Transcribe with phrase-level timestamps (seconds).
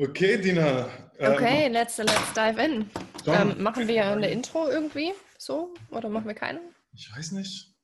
[0.00, 0.88] Okay, Dina.
[1.18, 2.90] Ähm, okay, let's, let's dive in.
[3.26, 6.62] Ähm, machen wir eine Intro irgendwie so oder machen wir keine?
[6.94, 7.74] Ich weiß nicht.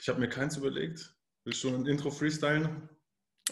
[0.00, 1.14] Ich habe mir keins überlegt.
[1.44, 2.88] Willst du ein Intro freestylen?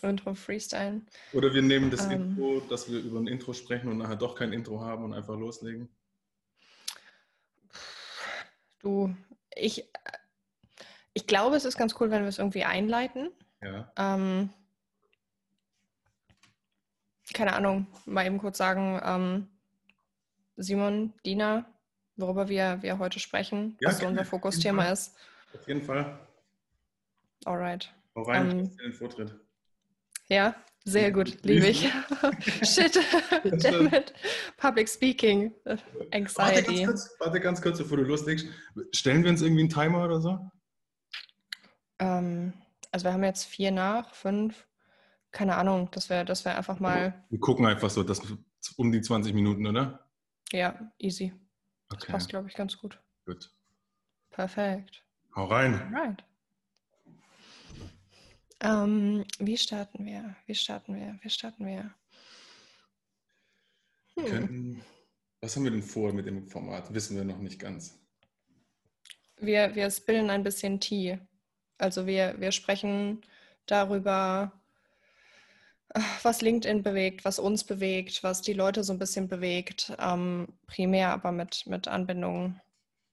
[0.01, 1.07] Intro freestylen.
[1.35, 4.35] Oder wir nehmen das ähm, Intro, dass wir über ein Intro sprechen und nachher doch
[4.35, 5.91] kein Intro haben und einfach loslegen.
[8.79, 9.15] Du,
[9.55, 9.91] ich,
[11.13, 13.31] ich glaube, es ist ganz cool, wenn wir es irgendwie einleiten.
[13.61, 13.93] Ja.
[13.99, 14.49] Ähm,
[17.33, 19.49] keine Ahnung, mal eben kurz sagen, ähm,
[20.57, 21.65] Simon, Dina,
[22.17, 25.17] worüber wir, wir heute sprechen, ja, was so unser Fokusthema ist.
[25.55, 26.19] Auf jeden Fall.
[27.45, 27.93] Alright.
[28.15, 29.35] Hau rein, ähm, den Vortritt.
[30.29, 30.55] Ja,
[30.85, 31.91] sehr gut, liebe ich.
[32.63, 32.99] Shit,
[33.63, 34.13] damn it.
[34.57, 35.53] Public Speaking,
[36.13, 36.37] Anxiety.
[36.39, 38.47] Warte ganz, kurz, warte ganz kurz, bevor du loslegst.
[38.93, 40.39] Stellen wir uns irgendwie einen Timer oder so?
[41.99, 42.53] Ähm,
[42.93, 44.67] also wir haben jetzt vier nach, fünf
[45.35, 47.13] keine Ahnung, dass wir, dass wir einfach mal.
[47.29, 48.23] Wir gucken einfach so, das
[48.77, 50.09] um die 20 Minuten, oder?
[50.53, 51.35] Ja, easy.
[51.91, 52.01] Okay.
[52.01, 53.03] Das passt, glaube ich, ganz gut.
[53.27, 53.53] Gut.
[54.31, 55.05] Perfekt.
[55.35, 55.93] Hau rein.
[55.93, 56.25] Right.
[58.61, 60.37] Ähm, wie starten wir?
[60.47, 61.19] Wie starten wir?
[61.21, 61.95] Wie starten wir?
[64.17, 64.25] Hm.
[64.25, 64.85] Können,
[65.41, 66.95] was haben wir denn vor mit dem Format?
[66.95, 67.99] Wissen wir noch nicht ganz.
[69.37, 71.19] Wir, wir spillen ein bisschen Tee.
[71.77, 73.23] Also wir, wir sprechen
[73.67, 74.53] darüber,
[76.23, 81.11] was LinkedIn bewegt, was uns bewegt, was die Leute so ein bisschen bewegt, ähm, primär
[81.11, 82.61] aber mit, mit Anbindung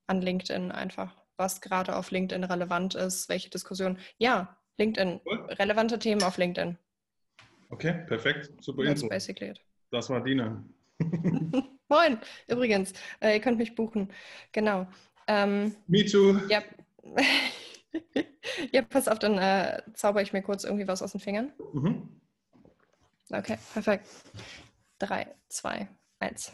[0.08, 4.00] an LinkedIn einfach, was gerade auf LinkedIn relevant ist, welche Diskussionen.
[4.18, 5.46] Ja, LinkedIn, cool.
[5.54, 6.78] relevante Themen auf LinkedIn.
[7.70, 9.10] Okay, perfekt, super That's Info.
[9.10, 9.62] basically it.
[9.92, 10.64] Das war Dina.
[11.90, 14.12] Moin, übrigens, äh, ihr könnt mich buchen.
[14.54, 14.88] Genau.
[15.28, 16.40] Ähm, Me too.
[16.50, 16.64] Ja.
[18.72, 21.52] ja, pass auf, dann äh, zauber ich mir kurz irgendwie was aus den Fingern.
[21.74, 22.22] Mhm.
[23.34, 24.08] Okay, perfekt.
[25.00, 25.88] Drei, zwei,
[26.20, 26.52] eins.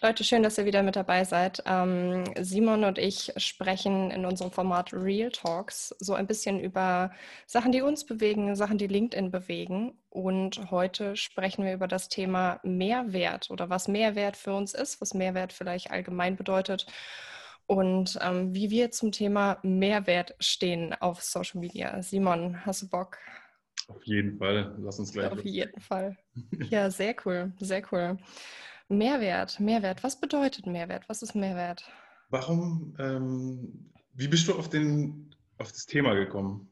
[0.00, 1.60] Leute, schön, dass ihr wieder mit dabei seid.
[1.66, 7.10] Ähm, Simon und ich sprechen in unserem Format Real Talks so ein bisschen über
[7.46, 9.98] Sachen, die uns bewegen, Sachen, die LinkedIn bewegen.
[10.10, 15.14] Und heute sprechen wir über das Thema Mehrwert oder was Mehrwert für uns ist, was
[15.14, 16.86] Mehrwert vielleicht allgemein bedeutet
[17.66, 22.00] und ähm, wie wir zum Thema Mehrwert stehen auf Social Media.
[22.02, 23.18] Simon, hast du Bock?
[23.88, 24.76] Auf jeden Fall.
[24.78, 25.32] Lass uns gleich.
[25.32, 26.16] Auf jeden Fall.
[26.70, 28.18] Ja, sehr cool, sehr cool.
[28.88, 30.04] Mehrwert, Mehrwert.
[30.04, 31.08] Was bedeutet Mehrwert?
[31.08, 31.90] Was ist Mehrwert?
[32.30, 36.70] Warum, ähm, wie bist du auf, den, auf das Thema gekommen?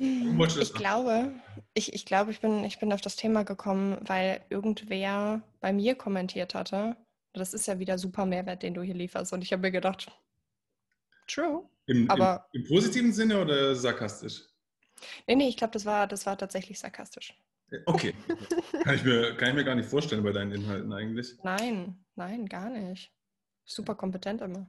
[0.00, 1.32] Ich glaube,
[1.74, 5.96] ich, ich glaube, ich bin, ich bin auf das Thema gekommen, weil irgendwer bei mir
[5.96, 6.96] kommentiert hatte.
[7.32, 9.32] Das ist ja wieder super Mehrwert, den du hier lieferst.
[9.32, 10.12] Und ich habe mir gedacht,
[11.26, 11.68] true.
[11.86, 14.44] Im, aber im, Im positiven Sinne oder sarkastisch?
[15.26, 17.34] Nee, nee, ich glaube, das war, das war tatsächlich sarkastisch.
[17.86, 18.14] Okay.
[18.84, 21.36] kann, ich mir, kann ich mir gar nicht vorstellen bei deinen Inhalten eigentlich.
[21.42, 23.12] Nein, nein, gar nicht.
[23.64, 24.66] Super kompetent immer.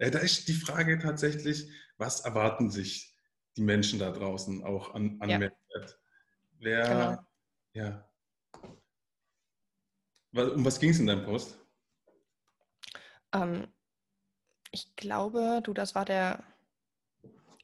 [0.00, 3.14] Ja, da ist die Frage tatsächlich, was erwarten sich
[3.56, 5.38] die Menschen da draußen auch an, an ja.
[5.38, 6.00] Mehrwert?
[6.58, 7.18] Wer, genau.
[7.72, 8.08] ja.
[10.32, 11.58] Um was ging es in deinem Post?
[13.34, 13.68] Ähm,
[14.70, 16.42] ich glaube, du, das war der,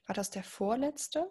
[0.07, 1.31] war das der vorletzte?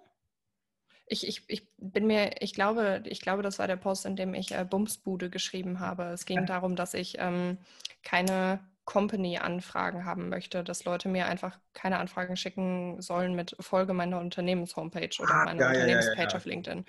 [1.09, 4.33] Ich, ich, ich bin mir, ich glaube, ich glaube, das war der Post, in dem
[4.33, 6.03] ich äh, Bumsbude geschrieben habe.
[6.03, 7.57] Es ging darum, dass ich ähm,
[8.03, 14.19] keine Company-Anfragen haben möchte, dass Leute mir einfach keine Anfragen schicken sollen mit Folge meiner
[14.19, 16.85] Unternehmenshomepage oder ah, meiner ja, Unternehmenspage ja, ja, auf LinkedIn,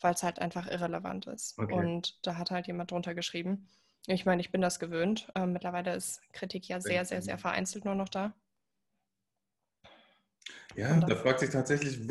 [0.00, 1.58] weil es halt einfach irrelevant ist.
[1.58, 1.74] Okay.
[1.74, 3.68] Und da hat halt jemand drunter geschrieben.
[4.06, 5.28] Ich meine, ich bin das gewöhnt.
[5.34, 8.32] Ähm, mittlerweile ist Kritik ja sehr, sehr, sehr vereinzelt nur noch da.
[10.76, 12.08] Ja, da fragt sich tatsächlich,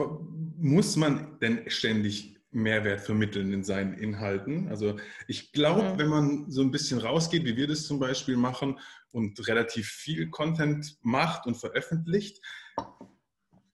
[0.63, 4.69] muss man denn ständig Mehrwert vermitteln in seinen Inhalten?
[4.69, 4.97] Also
[5.27, 5.99] ich glaube, mhm.
[5.99, 8.79] wenn man so ein bisschen rausgeht, wie wir das zum Beispiel machen
[9.11, 12.41] und relativ viel Content macht und veröffentlicht,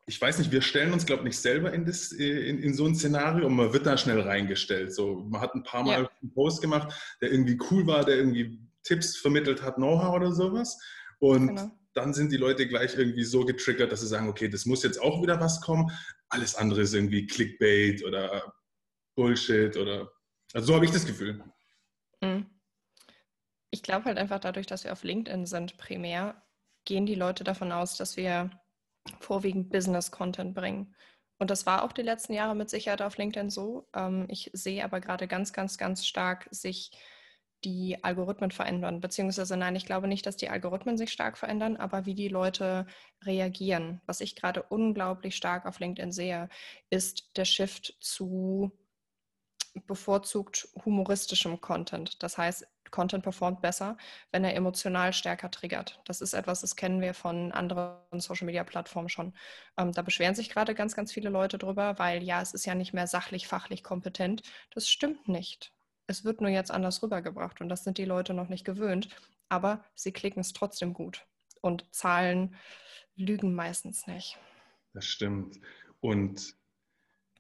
[0.08, 2.88] ich weiß nicht, wir stellen uns, glaube ich, nicht selber in, das, in, in, so
[2.88, 4.92] ein Szenario und man wird da schnell reingestellt.
[4.92, 6.10] So, man hat ein paar Mal ja.
[6.24, 6.92] einen Post gemacht,
[7.22, 10.82] der irgendwie cool war, der irgendwie Tipps vermittelt hat, Know-how oder sowas.
[11.20, 14.66] Und genau dann sind die Leute gleich irgendwie so getriggert, dass sie sagen, okay, das
[14.66, 15.92] muss jetzt auch wieder was kommen.
[16.30, 18.54] Alles andere ist irgendwie Clickbait oder
[19.16, 20.12] Bullshit oder.
[20.54, 21.44] Also so habe ich das Gefühl.
[22.22, 22.46] Mhm.
[23.72, 26.42] Ich glaube halt einfach dadurch, dass wir auf LinkedIn sind, primär,
[26.86, 28.50] gehen die Leute davon aus, dass wir
[29.20, 30.96] vorwiegend Business-Content bringen.
[31.38, 33.88] Und das war auch die letzten Jahre mit Sicherheit auf LinkedIn so.
[33.94, 36.92] Ähm, ich sehe aber gerade ganz, ganz, ganz stark sich
[37.64, 39.02] die Algorithmen verändern.
[39.02, 42.86] Beziehungsweise nein, ich glaube nicht, dass die Algorithmen sich stark verändern, aber wie die Leute
[43.24, 44.02] reagieren.
[44.06, 46.50] Was ich gerade unglaublich stark auf LinkedIn sehe,
[46.90, 48.72] ist der Shift zu
[49.88, 52.22] bevorzugt humoristischem Content.
[52.24, 53.98] Das heißt, Content performt besser,
[54.32, 56.02] wenn er emotional stärker triggert.
[56.06, 59.34] Das ist etwas, das kennen wir von anderen Social-Media-Plattformen schon.
[59.78, 62.76] Ähm, da beschweren sich gerade ganz, ganz viele Leute drüber, weil ja, es ist ja
[62.76, 64.42] nicht mehr sachlich, fachlich kompetent.
[64.72, 65.72] Das stimmt nicht.
[66.10, 69.10] Es wird nur jetzt anders rübergebracht und das sind die Leute noch nicht gewöhnt,
[69.48, 71.28] aber sie klicken es trotzdem gut.
[71.62, 72.56] Und Zahlen
[73.16, 74.40] lügen meistens nicht.
[74.94, 75.60] Das stimmt.
[76.00, 76.56] Und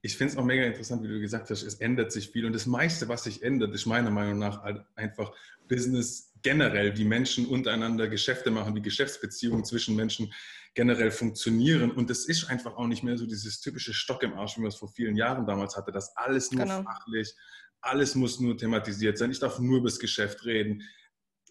[0.03, 2.45] ich finde es auch mega interessant, wie du gesagt hast, es ändert sich viel.
[2.45, 4.61] Und das meiste, was sich ändert, ist meiner Meinung nach
[4.95, 5.33] einfach
[5.67, 10.31] Business generell, wie Menschen untereinander Geschäfte machen, wie Geschäftsbeziehungen zwischen Menschen
[10.75, 11.89] generell funktionieren.
[11.89, 14.69] Und es ist einfach auch nicht mehr so dieses typische Stock im Arsch, wie man
[14.69, 16.83] es vor vielen Jahren damals hatte, dass alles nur genau.
[16.83, 17.33] fachlich,
[17.81, 19.31] alles muss nur thematisiert sein.
[19.31, 20.83] Ich darf nur über das Geschäft reden.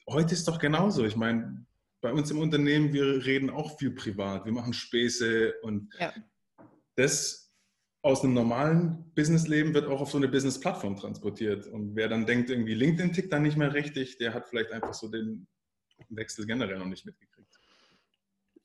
[0.08, 1.04] Heute ist doch genauso.
[1.04, 1.66] Ich meine,
[2.00, 4.44] bei uns im Unternehmen, wir reden auch viel privat.
[4.44, 6.12] Wir machen Späße und ja.
[6.96, 7.48] das
[8.02, 11.66] aus einem normalen Businessleben wird auch auf so eine Business-Plattform transportiert.
[11.66, 14.94] Und wer dann denkt, irgendwie LinkedIn tickt dann nicht mehr richtig, der hat vielleicht einfach
[14.94, 15.48] so den
[16.08, 17.58] Wechsel generell noch nicht mitgekriegt.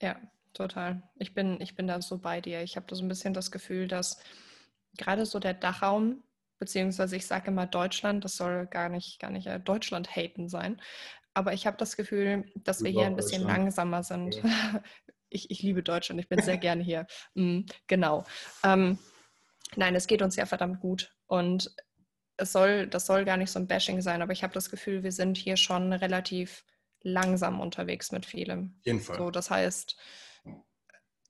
[0.02, 0.22] Ja,
[0.54, 1.02] total.
[1.18, 2.62] Ich bin, ich bin da so bei dir.
[2.62, 4.22] Ich habe da so ein bisschen das Gefühl, dass
[4.98, 6.24] gerade so der Dachraum,
[6.64, 10.82] beziehungsweise ich sage immer Deutschland, das soll gar nicht, gar nicht äh, Deutschland haten sein,
[11.34, 14.36] aber ich habe das Gefühl, dass ich wir hier ein bisschen langsamer sind.
[14.36, 14.84] Ja.
[15.36, 17.08] Ich, ich, liebe Deutschland, ich bin sehr gerne hier.
[17.34, 18.24] Mhm, genau.
[18.64, 19.00] Ähm,
[19.76, 21.12] Nein, es geht uns ja verdammt gut.
[21.28, 21.76] Und
[22.38, 25.04] es soll, das soll gar nicht so ein Bashing sein, aber ich habe das Gefühl,
[25.04, 26.66] wir sind hier schon relativ
[27.02, 28.76] langsam unterwegs mit vielem.
[28.80, 29.18] Auf jeden Fall.
[29.18, 29.98] So, das heißt,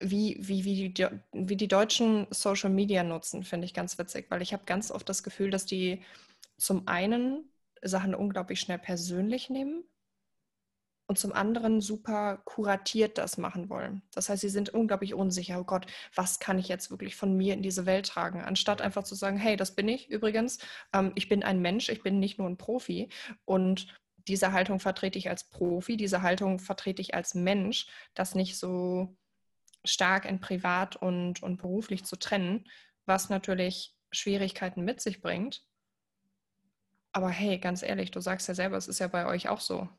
[0.03, 4.41] wie, wie, wie, die, wie die Deutschen Social Media nutzen, finde ich ganz witzig, weil
[4.41, 6.01] ich habe ganz oft das Gefühl, dass die
[6.57, 7.49] zum einen
[7.81, 9.83] Sachen unglaublich schnell persönlich nehmen
[11.07, 14.01] und zum anderen super kuratiert das machen wollen.
[14.13, 15.85] Das heißt, sie sind unglaublich unsicher, oh Gott,
[16.15, 19.37] was kann ich jetzt wirklich von mir in diese Welt tragen, anstatt einfach zu sagen,
[19.37, 20.59] hey, das bin ich übrigens,
[20.93, 23.09] ähm, ich bin ein Mensch, ich bin nicht nur ein Profi.
[23.45, 23.87] Und
[24.27, 29.15] diese Haltung vertrete ich als Profi, diese Haltung vertrete ich als Mensch, das nicht so
[29.83, 32.69] stark in privat und, und beruflich zu trennen,
[33.05, 35.65] was natürlich Schwierigkeiten mit sich bringt.
[37.11, 39.89] Aber hey, ganz ehrlich, du sagst ja selber, es ist ja bei euch auch so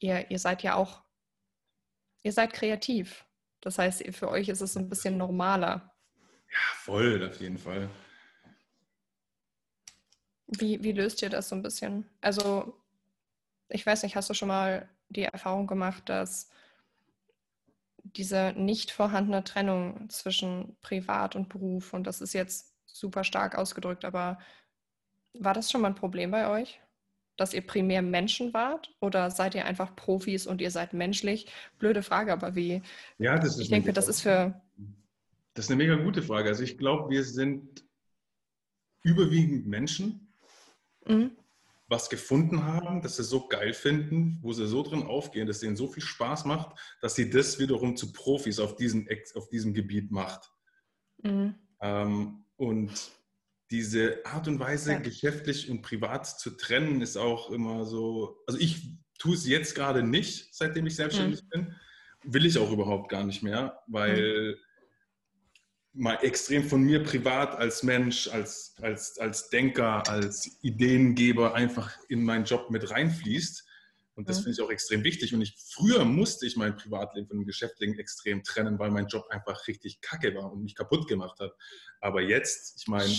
[0.00, 1.02] ihr, ihr seid ja auch,
[2.22, 3.24] ihr seid kreativ.
[3.60, 5.92] Das heißt, für euch ist es ein bisschen normaler.
[6.50, 7.90] Ja, voll, auf jeden Fall.
[10.46, 12.08] Wie, wie löst ihr das so ein bisschen?
[12.20, 12.80] Also,
[13.68, 16.50] ich weiß nicht, hast du schon mal die Erfahrung gemacht, dass
[18.16, 24.04] diese nicht vorhandene Trennung zwischen Privat und Beruf, und das ist jetzt super stark ausgedrückt,
[24.04, 24.38] aber
[25.34, 26.80] war das schon mal ein Problem bei euch?
[27.38, 31.46] dass ihr primär Menschen wart oder seid ihr einfach Profis und ihr seid menschlich?
[31.78, 32.82] Blöde Frage, aber wie?
[33.18, 34.60] Ja, das ist ich denke, das ist für.
[35.54, 36.48] Das ist eine mega gute Frage.
[36.48, 37.84] Also ich glaube, wir sind
[39.02, 40.32] überwiegend Menschen,
[41.06, 41.30] mhm.
[41.88, 45.76] Was gefunden haben, dass sie so geil finden, wo sie so drin aufgehen, dass denen
[45.76, 50.10] so viel Spaß macht, dass sie das wiederum zu Profis auf diesem, auf diesem Gebiet
[50.10, 50.52] macht.
[51.22, 51.54] Mhm.
[51.80, 52.92] Ähm, und
[53.70, 54.98] diese Art und Weise, ja.
[54.98, 58.42] geschäftlich und privat zu trennen, ist auch immer so.
[58.46, 61.48] Also ich tue es jetzt gerade nicht, seitdem ich selbstständig mhm.
[61.48, 61.74] bin.
[62.24, 64.67] Will ich auch überhaupt gar nicht mehr, weil mhm.
[65.98, 72.22] Mal extrem von mir privat als Mensch, als, als, als Denker, als Ideengeber einfach in
[72.22, 73.64] meinen Job mit reinfließt.
[74.14, 74.44] Und das mhm.
[74.44, 75.34] finde ich auch extrem wichtig.
[75.34, 79.26] Und ich, früher musste ich mein Privatleben von dem Geschäftlichen extrem trennen, weil mein Job
[79.30, 81.52] einfach richtig kacke war und mich kaputt gemacht hat.
[82.00, 83.12] Aber jetzt, ich meine,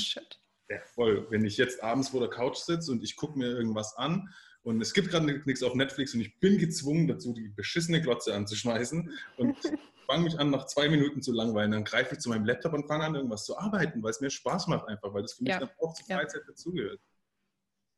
[0.69, 1.27] ja, voll.
[1.29, 4.29] Wenn ich jetzt abends vor der Couch sitze und ich gucke mir irgendwas an
[4.69, 8.33] und es gibt gerade nichts auf Netflix und ich bin gezwungen dazu, die beschissene Glotze
[8.35, 9.57] anzuschmeißen und
[10.05, 12.87] fange mich an, nach zwei Minuten zu langweilen, dann greife ich zu meinem Laptop und
[12.87, 15.51] fange an, irgendwas zu arbeiten, weil es mir Spaß macht einfach, weil das für mich
[15.51, 15.59] ja.
[15.59, 16.47] dann auch zur Freizeit ja.
[16.47, 16.99] dazugehört.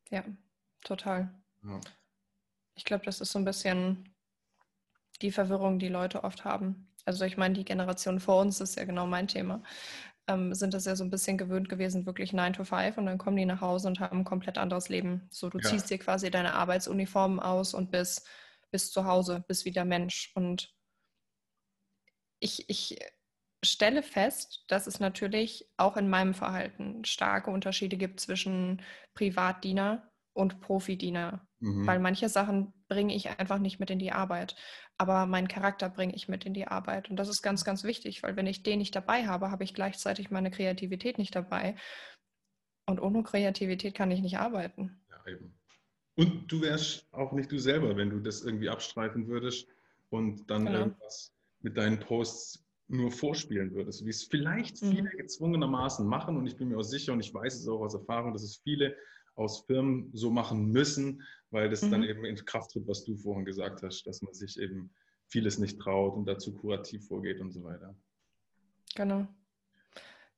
[0.10, 0.26] Ja,
[0.84, 1.34] total.
[1.64, 1.80] Ja.
[2.76, 4.14] Ich glaube, das ist so ein bisschen
[5.22, 6.88] die Verwirrung, die Leute oft haben.
[7.06, 9.64] Also ich meine, die Generation vor uns ist ja genau mein Thema.
[10.28, 13.18] Ähm, sind das ja so ein bisschen gewöhnt gewesen, wirklich 9 to 5 und dann
[13.18, 15.28] kommen die nach Hause und haben ein komplett anderes Leben.
[15.32, 15.70] So, du ja.
[15.70, 18.28] ziehst dir quasi deine Arbeitsuniform aus und bist,
[18.70, 20.32] bist zu Hause, bist wieder Mensch.
[20.36, 20.74] Und
[22.40, 23.00] ich, ich
[23.64, 28.82] stelle fest, dass es natürlich auch in meinem Verhalten starke Unterschiede gibt zwischen
[29.14, 31.46] Privatdiener und Profidiener.
[31.60, 31.86] Mhm.
[31.86, 34.56] Weil manche Sachen bringe ich einfach nicht mit in die Arbeit.
[34.98, 37.10] Aber meinen Charakter bringe ich mit in die Arbeit.
[37.10, 39.74] Und das ist ganz, ganz wichtig, weil wenn ich den nicht dabei habe, habe ich
[39.74, 41.76] gleichzeitig meine Kreativität nicht dabei.
[42.86, 45.00] Und ohne Kreativität kann ich nicht arbeiten.
[45.10, 45.54] Ja, eben.
[46.16, 49.68] Und du wärst auch nicht du selber, wenn du das irgendwie abstreifen würdest
[50.10, 50.80] und dann genau.
[50.80, 54.92] irgendwas mit deinen Posts nur vorspielen würdest, wie es vielleicht mhm.
[54.92, 57.94] viele gezwungenermaßen machen und ich bin mir auch sicher und ich weiß es auch aus
[57.94, 58.96] Erfahrung, dass es viele
[59.42, 61.92] aus Firmen so machen müssen, weil das mhm.
[61.92, 64.94] dann eben in Kraft tritt, was du vorhin gesagt hast, dass man sich eben
[65.28, 67.96] vieles nicht traut und dazu kurativ vorgeht und so weiter.
[68.96, 69.28] Genau.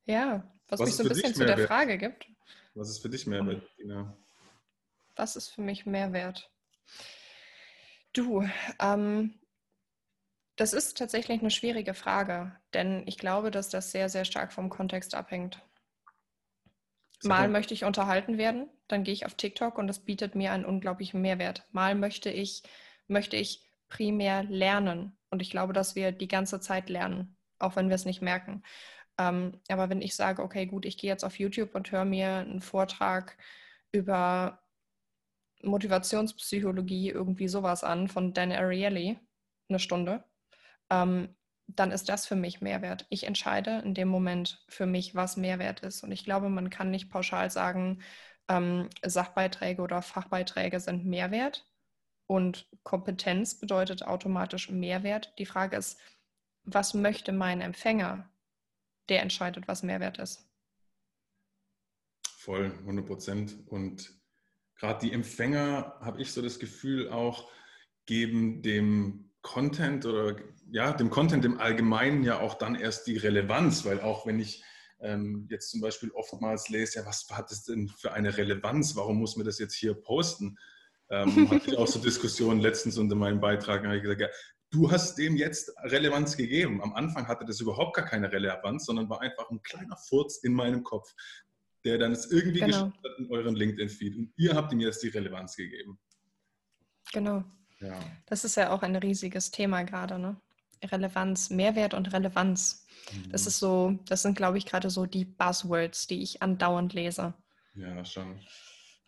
[0.06, 1.68] Ja, was, was mich so ein bisschen zu der wert?
[1.68, 2.28] Frage gibt.
[2.76, 4.16] Was ist für dich Mehrwert, Tina?
[5.16, 6.52] Was ist für mich Mehrwert?
[8.14, 8.48] Du,
[8.80, 9.36] ähm,
[10.56, 14.70] das ist tatsächlich eine schwierige Frage, denn ich glaube, dass das sehr, sehr stark vom
[14.70, 15.62] Kontext abhängt.
[17.24, 20.66] Mal möchte ich unterhalten werden, dann gehe ich auf TikTok und das bietet mir einen
[20.66, 21.68] unglaublichen Mehrwert.
[21.72, 22.64] Mal möchte ich,
[23.08, 27.90] möchte ich primär lernen und ich glaube, dass wir die ganze Zeit lernen, auch wenn
[27.90, 28.64] wir es nicht merken.
[29.18, 32.38] Ähm, aber wenn ich sage, okay, gut, ich gehe jetzt auf YouTube und höre mir
[32.38, 33.38] einen Vortrag
[33.92, 34.60] über
[35.62, 39.20] Motivationspsychologie, irgendwie sowas an von Dan Ariely,
[39.70, 40.24] eine Stunde,
[40.90, 41.36] ähm,
[41.68, 43.06] dann ist das für mich Mehrwert.
[43.10, 46.04] Ich entscheide in dem Moment für mich, was Mehrwert ist.
[46.04, 48.02] Und ich glaube, man kann nicht pauschal sagen,
[48.50, 51.66] ähm, Sachbeiträge oder Fachbeiträge sind Mehrwert
[52.28, 55.34] und Kompetenz bedeutet automatisch Mehrwert.
[55.38, 56.00] Die Frage ist,
[56.64, 58.30] was möchte mein Empfänger?
[59.10, 60.50] Der entscheidet, was Mehrwert ist.
[62.38, 63.56] Voll, 100 Prozent.
[63.68, 64.14] Und
[64.76, 67.50] gerade die Empfänger, habe ich so das Gefühl, auch
[68.06, 70.36] geben dem Content oder
[70.72, 74.64] ja, dem Content im Allgemeinen ja auch dann erst die Relevanz, weil auch wenn ich
[75.02, 78.96] ähm, jetzt zum Beispiel oftmals lese, ja, was hat es denn für eine Relevanz?
[78.96, 80.58] Warum muss man das jetzt hier posten?
[81.10, 84.30] Ähm, hatte ich auch so Diskussionen letztens unter meinem Beitrag, habe ich gesagt, ja,
[84.72, 86.82] du hast dem jetzt Relevanz gegeben.
[86.82, 90.54] Am Anfang hatte das überhaupt gar keine Relevanz, sondern war einfach ein kleiner Furz in
[90.54, 91.14] meinem Kopf,
[91.84, 92.68] der dann es irgendwie genau.
[92.68, 94.16] geschafft hat in euren LinkedIn-Feed.
[94.16, 96.00] Und ihr habt ihm jetzt die Relevanz gegeben.
[97.12, 97.44] Genau.
[97.84, 98.00] Ja.
[98.26, 100.36] Das ist ja auch ein riesiges Thema gerade, ne?
[100.84, 102.86] Relevanz, Mehrwert und Relevanz.
[103.12, 103.32] Mhm.
[103.32, 107.34] Das ist so, das sind, glaube ich, gerade so die Buzzwords, die ich andauernd lese.
[107.76, 108.40] Ja, schon.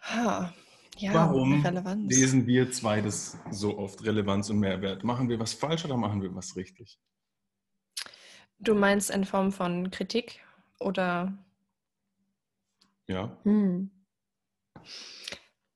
[0.01, 0.53] Ha.
[0.97, 2.09] Ja, Warum Relevanz.
[2.09, 5.03] lesen wir zwei das so oft, Relevanz und Mehrwert?
[5.03, 6.97] Machen wir was falsch oder machen wir was richtig?
[8.59, 10.39] Du meinst in Form von Kritik
[10.79, 11.33] oder?
[13.07, 13.37] Ja.
[13.43, 13.91] Hm.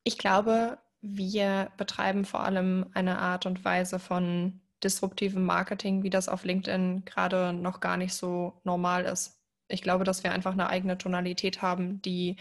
[0.04, 6.30] Ich glaube, wir betreiben vor allem eine Art und Weise von disruptivem Marketing, wie das
[6.30, 9.40] auf LinkedIn gerade noch gar nicht so normal ist.
[9.68, 12.38] Ich glaube, dass wir einfach eine eigene Tonalität haben, die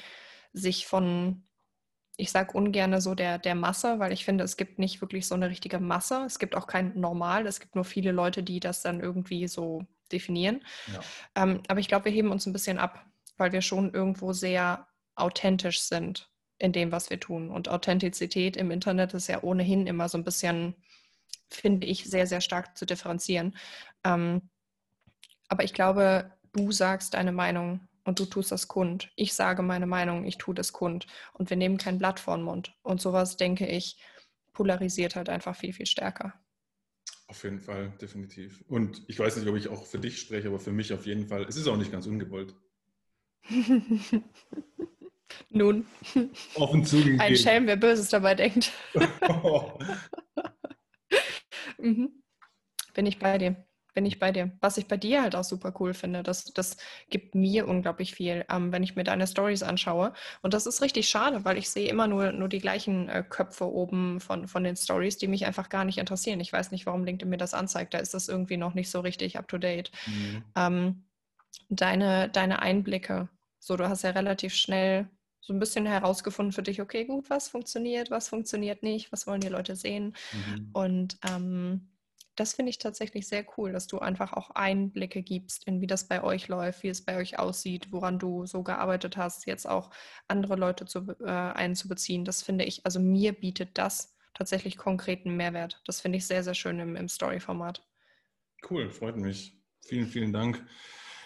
[0.53, 1.45] sich von,
[2.17, 5.35] ich sage ungern so der, der Masse, weil ich finde, es gibt nicht wirklich so
[5.35, 6.25] eine richtige Masse.
[6.27, 7.47] Es gibt auch kein Normal.
[7.47, 10.65] Es gibt nur viele Leute, die das dann irgendwie so definieren.
[10.93, 11.01] Ja.
[11.43, 13.05] Ähm, aber ich glaube, wir heben uns ein bisschen ab,
[13.37, 14.87] weil wir schon irgendwo sehr
[15.17, 17.51] authentisch sind in dem, was wir tun.
[17.51, 20.75] Und Authentizität im Internet ist ja ohnehin immer so ein bisschen,
[21.49, 23.57] finde ich, sehr, sehr stark zu differenzieren.
[24.05, 24.43] Ähm,
[25.49, 29.13] aber ich glaube, du sagst deine Meinung und du tust das kund.
[29.17, 31.07] Ich sage meine Meinung, ich tue das kund.
[31.33, 32.75] Und wir nehmen kein Blatt vor den Mund.
[32.83, 33.99] Und sowas, denke ich,
[34.53, 36.35] polarisiert halt einfach viel, viel stärker.
[37.29, 38.65] Auf jeden Fall, definitiv.
[38.69, 41.29] Und ich weiß nicht, ob ich auch für dich spreche, aber für mich auf jeden
[41.29, 41.45] Fall.
[41.45, 42.55] Es ist auch nicht ganz ungewollt.
[45.51, 45.87] Nun.
[46.55, 47.21] Offen zugegeben.
[47.21, 48.73] Ein Schelm, wer Böses dabei denkt.
[51.79, 52.23] mhm.
[52.95, 53.57] Bin ich bei dir.
[53.95, 54.53] Bin ich bei dir.
[54.61, 56.77] Was ich bei dir halt auch super cool finde, das, das
[57.11, 60.13] gibt mir unglaublich viel, ähm, wenn ich mir deine Stories anschaue.
[60.43, 63.65] Und das ist richtig schade, weil ich sehe immer nur, nur die gleichen äh, Köpfe
[63.65, 66.39] oben von, von den Stories, die mich einfach gar nicht interessieren.
[66.39, 67.95] Ich weiß nicht, warum LinkedIn mir das anzeigt.
[67.95, 69.91] Da ist das irgendwie noch nicht so richtig up to date.
[70.07, 70.45] Mhm.
[70.55, 71.05] Ähm,
[71.69, 73.29] deine, deine Einblicke.
[73.59, 75.09] So, du hast ja relativ schnell
[75.41, 79.41] so ein bisschen herausgefunden für dich, okay, gut, was funktioniert, was funktioniert nicht, was wollen
[79.41, 80.15] die Leute sehen.
[80.33, 80.71] Mhm.
[80.73, 81.89] Und ähm,
[82.39, 86.07] das finde ich tatsächlich sehr cool, dass du einfach auch Einblicke gibst in wie das
[86.07, 89.91] bei euch läuft, wie es bei euch aussieht, woran du so gearbeitet hast, jetzt auch
[90.29, 92.25] andere Leute zu, äh, einzubeziehen.
[92.25, 95.83] Das finde ich, also mir bietet das tatsächlich konkreten Mehrwert.
[95.87, 97.85] Das finde ich sehr, sehr schön im, im Story-Format.
[98.69, 99.55] Cool, freut mich.
[99.81, 100.65] Vielen, vielen Dank.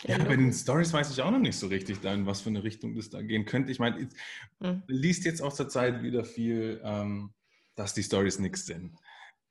[0.05, 2.65] Ja, bei den Stories weiß ich auch noch nicht so richtig, in was für eine
[2.65, 3.71] Richtung das da gehen könnte.
[3.71, 4.09] Ich meine,
[4.59, 4.83] mhm.
[4.89, 7.33] liest jetzt auch zur Zeit wieder viel, ähm,
[7.77, 8.97] dass die Stories nichts sind.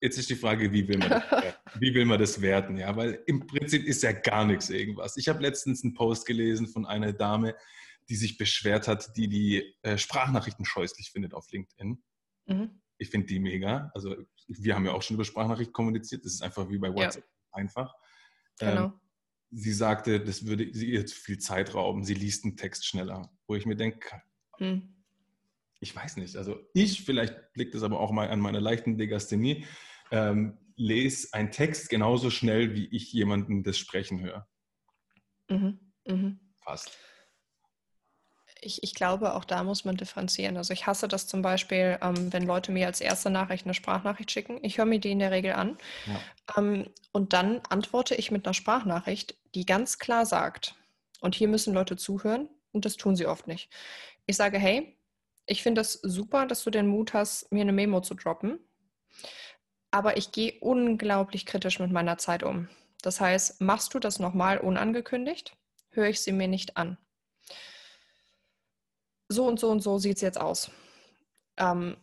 [0.01, 1.24] Jetzt ist die Frage, wie will man das,
[1.79, 2.77] wie will man das werten?
[2.77, 5.15] Ja, weil im Prinzip ist ja gar nichts irgendwas.
[5.15, 7.55] Ich habe letztens einen Post gelesen von einer Dame,
[8.10, 12.03] die sich beschwert hat, die die äh, Sprachnachrichten scheußlich findet auf LinkedIn.
[12.48, 12.81] Mhm.
[12.98, 13.89] Ich finde die mega.
[13.93, 14.15] Also
[14.48, 16.25] wir haben ja auch schon über Sprachnachrichten kommuniziert.
[16.25, 17.53] Das ist einfach wie bei WhatsApp ja.
[17.53, 17.93] einfach.
[18.60, 18.86] Genau.
[18.86, 18.93] Ähm,
[19.51, 23.29] sie sagte, das würde sie ihr zu viel Zeit rauben, sie liest einen Text schneller.
[23.48, 24.22] Wo ich mir denke,
[24.58, 24.96] hm.
[25.79, 29.65] ich weiß nicht, also ich, vielleicht liegt es aber auch mal an meiner leichten Legasthenie,
[30.12, 34.48] ähm, lese einen Text genauso schnell, wie ich jemanden das Sprechen höre.
[35.50, 35.79] Mhm.
[36.08, 36.39] Mhm.
[36.63, 36.98] Fast.
[38.63, 40.55] Ich, ich, glaube, auch da muss man differenzieren.
[40.55, 44.29] Also ich hasse das zum Beispiel, ähm, wenn Leute mir als erste Nachricht eine Sprachnachricht
[44.29, 44.59] schicken.
[44.61, 45.79] Ich höre mir die in der Regel an.
[46.05, 46.57] Ja.
[46.57, 50.75] Ähm, und dann antworte ich mit einer Sprachnachricht, die ganz klar sagt,
[51.21, 53.69] und hier müssen Leute zuhören, und das tun sie oft nicht.
[54.27, 54.95] Ich sage, hey,
[55.47, 58.59] ich finde es das super, dass du den Mut hast, mir eine Memo zu droppen.
[59.89, 62.69] Aber ich gehe unglaublich kritisch mit meiner Zeit um.
[63.01, 65.57] Das heißt, machst du das nochmal unangekündigt,
[65.89, 66.97] höre ich sie mir nicht an
[69.31, 70.71] so und so und so sieht es jetzt aus.
[71.57, 71.97] Ähm,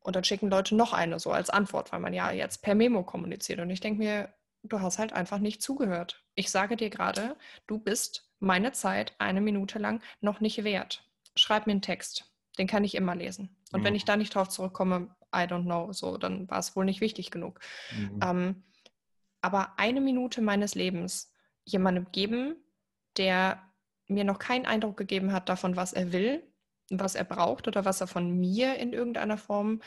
[0.00, 3.04] und dann schicken Leute noch eine so als Antwort, weil man ja jetzt per Memo
[3.04, 3.60] kommuniziert.
[3.60, 6.24] Und ich denke mir, du hast halt einfach nicht zugehört.
[6.34, 7.36] Ich sage dir gerade,
[7.66, 11.08] du bist meine Zeit eine Minute lang noch nicht wert.
[11.36, 12.32] Schreib mir einen Text.
[12.58, 13.56] Den kann ich immer lesen.
[13.72, 13.84] Und mhm.
[13.84, 17.00] wenn ich da nicht drauf zurückkomme, I don't know, so, dann war es wohl nicht
[17.00, 17.60] wichtig genug.
[17.96, 18.20] Mhm.
[18.22, 18.64] Ähm,
[19.40, 21.32] aber eine Minute meines Lebens
[21.64, 22.56] jemandem geben,
[23.16, 23.62] der
[24.06, 26.42] mir noch keinen Eindruck gegeben hat davon, was er will,
[26.90, 29.80] was er braucht oder was er von mir in irgendeiner Form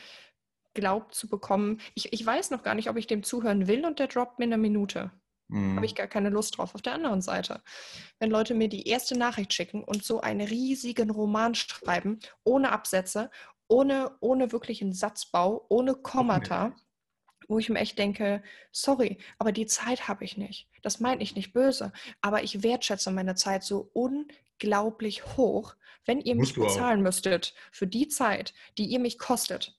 [0.74, 1.80] glaubt zu bekommen.
[1.94, 4.44] Ich, ich weiß noch gar nicht, ob ich dem zuhören will und der droppt mir
[4.44, 5.10] eine Minute.
[5.48, 5.76] Mhm.
[5.76, 6.74] Habe ich gar keine Lust drauf.
[6.74, 7.62] Auf der anderen Seite,
[8.18, 13.30] wenn Leute mir die erste Nachricht schicken und so einen riesigen Roman schreiben, ohne Absätze,
[13.68, 16.76] ohne, ohne wirklichen Satzbau, ohne Kommata, okay.
[17.48, 20.68] wo ich mir echt denke, sorry, aber die Zeit habe ich nicht.
[20.82, 23.90] Das meine ich nicht böse, aber ich wertschätze meine Zeit so
[24.56, 29.78] unglaublich hoch, wenn ihr mich bezahlen müsstet für die Zeit, die ihr mich kostet,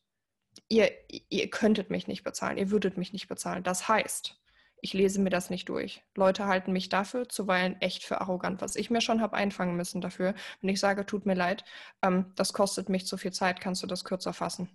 [0.67, 0.91] ihr,
[1.29, 3.63] ihr könntet mich nicht bezahlen, ihr würdet mich nicht bezahlen.
[3.63, 4.39] Das heißt,
[4.81, 6.03] ich lese mir das nicht durch.
[6.15, 10.01] Leute halten mich dafür zuweilen echt für arrogant, was ich mir schon habe einfangen müssen
[10.01, 10.35] dafür.
[10.61, 11.63] Wenn ich sage, tut mir leid,
[12.03, 14.69] ähm, das kostet mich zu viel Zeit, kannst du das kürzer fassen.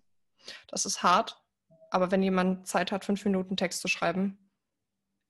[0.67, 1.41] Das ist hart,
[1.91, 4.39] aber wenn jemand Zeit hat, fünf Minuten Text zu schreiben,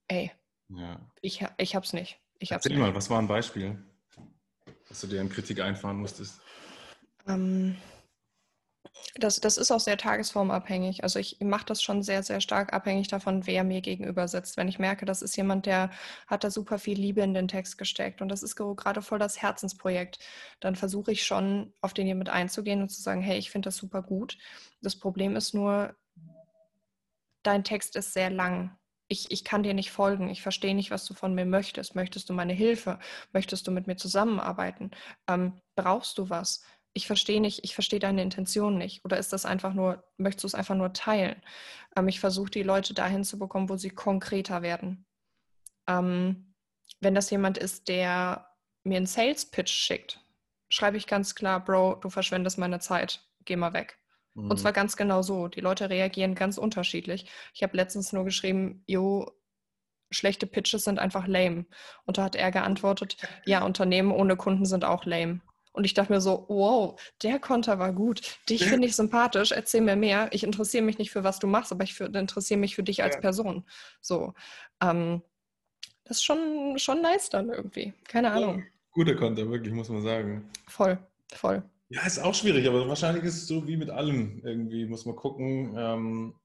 [0.08, 0.30] ey,
[0.68, 1.00] ja.
[1.20, 2.18] ich, ich hab's nicht.
[2.38, 2.86] Ich hab's Erzähl nicht.
[2.86, 3.84] mal, was war ein Beispiel?
[4.92, 6.38] Dass du dir an Kritik einfahren musstest?
[7.26, 7.76] Ähm,
[9.14, 11.02] das, das ist auch sehr tagesformabhängig.
[11.02, 14.58] Also ich mache das schon sehr, sehr stark abhängig davon, wer mir gegenüber sitzt.
[14.58, 15.90] Wenn ich merke, das ist jemand, der
[16.26, 19.40] hat da super viel Liebe in den Text gesteckt und das ist gerade voll das
[19.40, 20.18] Herzensprojekt,
[20.60, 23.68] dann versuche ich schon, auf den hier mit einzugehen und zu sagen, hey, ich finde
[23.68, 24.36] das super gut.
[24.82, 25.96] Das Problem ist nur,
[27.42, 28.76] dein Text ist sehr lang
[29.12, 31.94] ich, ich kann dir nicht folgen, ich verstehe nicht, was du von mir möchtest.
[31.94, 32.98] Möchtest du meine Hilfe?
[33.32, 34.90] Möchtest du mit mir zusammenarbeiten?
[35.28, 36.64] Ähm, brauchst du was?
[36.94, 39.04] Ich verstehe nicht, ich verstehe deine Intention nicht.
[39.04, 41.40] Oder ist das einfach nur, möchtest du es einfach nur teilen?
[41.96, 45.06] Ähm, ich versuche die Leute dahin zu bekommen, wo sie konkreter werden.
[45.86, 46.54] Ähm,
[47.00, 48.48] wenn das jemand ist, der
[48.84, 50.20] mir einen Sales Pitch schickt,
[50.70, 54.01] schreibe ich ganz klar, Bro, du verschwendest meine Zeit, geh mal weg.
[54.34, 54.50] Mhm.
[54.50, 55.48] Und zwar ganz genau so.
[55.48, 57.26] Die Leute reagieren ganz unterschiedlich.
[57.54, 59.30] Ich habe letztens nur geschrieben, jo,
[60.10, 61.66] schlechte Pitches sind einfach lame.
[62.04, 65.40] Und da hat er geantwortet, ja, Unternehmen ohne Kunden sind auch lame.
[65.72, 68.38] Und ich dachte mir so, wow, der Konter war gut.
[68.50, 70.28] Dich finde ich sympathisch, erzähl mir mehr.
[70.32, 73.18] Ich interessiere mich nicht für was du machst, aber ich interessiere mich für dich als
[73.18, 73.64] Person.
[74.02, 74.34] So.
[74.82, 75.22] Ähm,
[76.04, 77.94] das ist schon, schon nice dann irgendwie.
[78.06, 78.64] Keine Ahnung.
[78.90, 80.50] Guter Konter, wirklich, muss man sagen.
[80.68, 80.98] Voll,
[81.32, 81.62] voll.
[81.92, 84.40] Ja, ist auch schwierig, aber wahrscheinlich ist es so wie mit allem.
[84.42, 86.40] Irgendwie muss man gucken, ähm,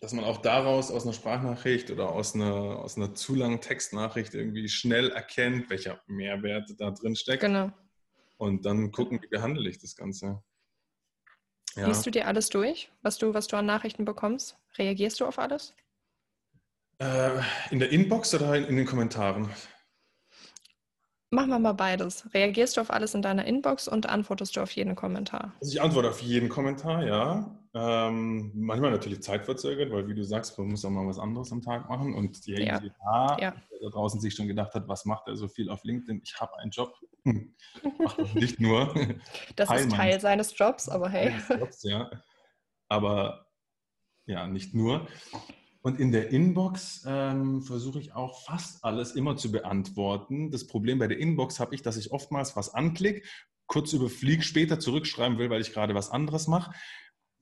[0.00, 4.34] dass man auch daraus aus einer Sprachnachricht oder aus einer, aus einer zu langen Textnachricht
[4.34, 7.42] irgendwie schnell erkennt, welcher Mehrwert da drin steckt.
[7.42, 7.70] Genau.
[8.36, 10.42] Und dann gucken, wie behandle ich das Ganze.
[11.76, 11.86] Ja.
[11.86, 14.58] Liest du dir alles durch, was du, was du an Nachrichten bekommst?
[14.76, 15.72] Reagierst du auf alles?
[16.98, 19.48] Äh, in der Inbox oder in, in den Kommentaren?
[21.32, 22.28] Machen wir mal beides.
[22.34, 25.52] Reagierst du auf alles in deiner Inbox und antwortest du auf jeden Kommentar?
[25.60, 27.56] Also ich antworte auf jeden Kommentar, ja.
[27.72, 31.62] Ähm, manchmal natürlich zeitverzögert, weil wie du sagst, man muss auch mal was anderes am
[31.62, 32.14] Tag machen.
[32.14, 32.80] Und die ja.
[32.82, 33.36] ja.
[33.36, 36.20] der da draußen sich schon gedacht hat, was macht er so viel auf LinkedIn?
[36.24, 36.92] Ich habe einen Job.
[37.24, 37.54] Hm.
[37.98, 38.92] Macht nicht nur.
[39.54, 41.32] Das Teil ist Teil seines Jobs, aber hey.
[41.48, 42.10] Jobs, ja.
[42.88, 43.46] Aber
[44.26, 45.06] ja, nicht nur.
[45.82, 50.50] Und in der Inbox ähm, versuche ich auch fast alles immer zu beantworten.
[50.50, 53.26] Das Problem bei der Inbox habe ich, dass ich oftmals was anklicke,
[53.66, 56.72] kurz überfliege, später zurückschreiben will, weil ich gerade was anderes mache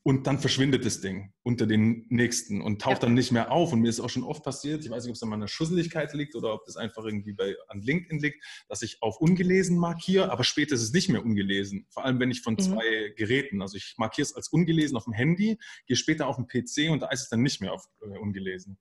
[0.08, 3.00] und dann verschwindet das Ding unter den nächsten und taucht ja.
[3.00, 3.74] dann nicht mehr auf.
[3.74, 6.14] Und mir ist auch schon oft passiert, ich weiß nicht, ob es an meiner Schusseligkeit
[6.14, 10.32] liegt oder ob das einfach irgendwie bei, an LinkedIn liegt, dass ich auf ungelesen markiere,
[10.32, 11.86] aber später ist es nicht mehr ungelesen.
[11.90, 12.58] Vor allem, wenn ich von mhm.
[12.58, 16.46] zwei Geräten, also ich markiere es als ungelesen auf dem Handy, gehe später auf den
[16.46, 18.78] PC und da ist es dann nicht mehr auf äh, ungelesen.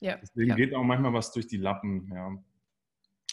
[0.00, 0.16] Ja.
[0.16, 0.56] Deswegen ja.
[0.56, 2.10] geht auch manchmal was durch die Lappen.
[2.12, 2.36] Ja.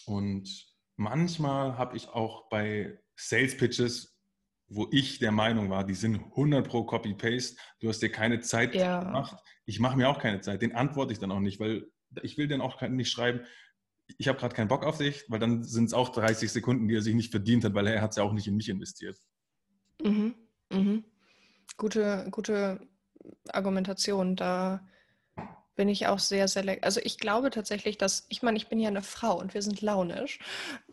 [0.06, 0.48] Und
[0.96, 4.19] manchmal habe ich auch bei Sales Pitches
[4.70, 8.76] wo ich der Meinung war, die sind 100 pro Copy-Paste, du hast dir keine Zeit
[8.76, 9.04] ja.
[9.04, 9.38] gemacht.
[9.66, 11.88] Ich mache mir auch keine Zeit, den antworte ich dann auch nicht, weil
[12.22, 13.42] ich will dann auch nicht schreiben,
[14.18, 16.96] ich habe gerade keinen Bock auf dich, weil dann sind es auch 30 Sekunden, die
[16.96, 19.18] er sich nicht verdient hat, weil er hat es ja auch nicht in mich investiert.
[20.04, 20.36] Mhm.
[20.72, 21.04] Mhm.
[21.78, 22.88] Gute, gute
[23.50, 24.36] Argumentation.
[24.36, 24.88] Da
[25.80, 26.84] bin ich auch sehr selektiv.
[26.84, 29.80] Also ich glaube tatsächlich, dass, ich meine, ich bin ja eine Frau und wir sind
[29.80, 30.40] launisch.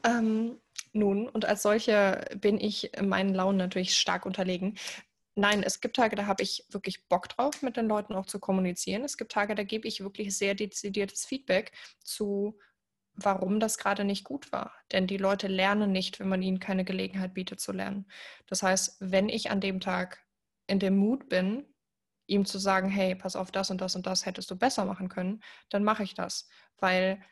[0.05, 0.61] Ähm,
[0.93, 4.79] nun, und als solche bin ich meinen Launen natürlich stark unterlegen.
[5.35, 8.39] Nein, es gibt Tage, da habe ich wirklich Bock drauf, mit den Leuten auch zu
[8.39, 9.03] kommunizieren.
[9.03, 11.73] Es gibt Tage, da gebe ich wirklich sehr dezidiertes Feedback
[12.05, 12.57] zu,
[13.15, 14.73] warum das gerade nicht gut war.
[14.93, 18.07] Denn die Leute lernen nicht, wenn man ihnen keine Gelegenheit bietet zu lernen.
[18.47, 20.25] Das heißt, wenn ich an dem Tag
[20.69, 21.67] in dem Mut bin,
[22.27, 25.09] ihm zu sagen, hey, pass auf, das und das und das hättest du besser machen
[25.09, 26.49] können, dann mache ich das.
[26.79, 27.23] Weil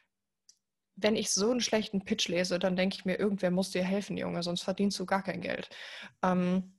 [0.96, 4.16] wenn ich so einen schlechten Pitch lese, dann denke ich mir, irgendwer muss dir helfen,
[4.16, 5.68] Junge, sonst verdienst du gar kein Geld.
[6.22, 6.78] Ähm,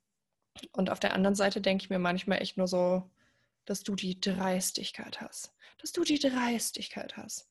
[0.71, 3.11] und auf der anderen Seite denke ich mir manchmal echt nur so,
[3.65, 5.53] dass du die Dreistigkeit hast.
[5.79, 7.49] Dass du die Dreistigkeit hast,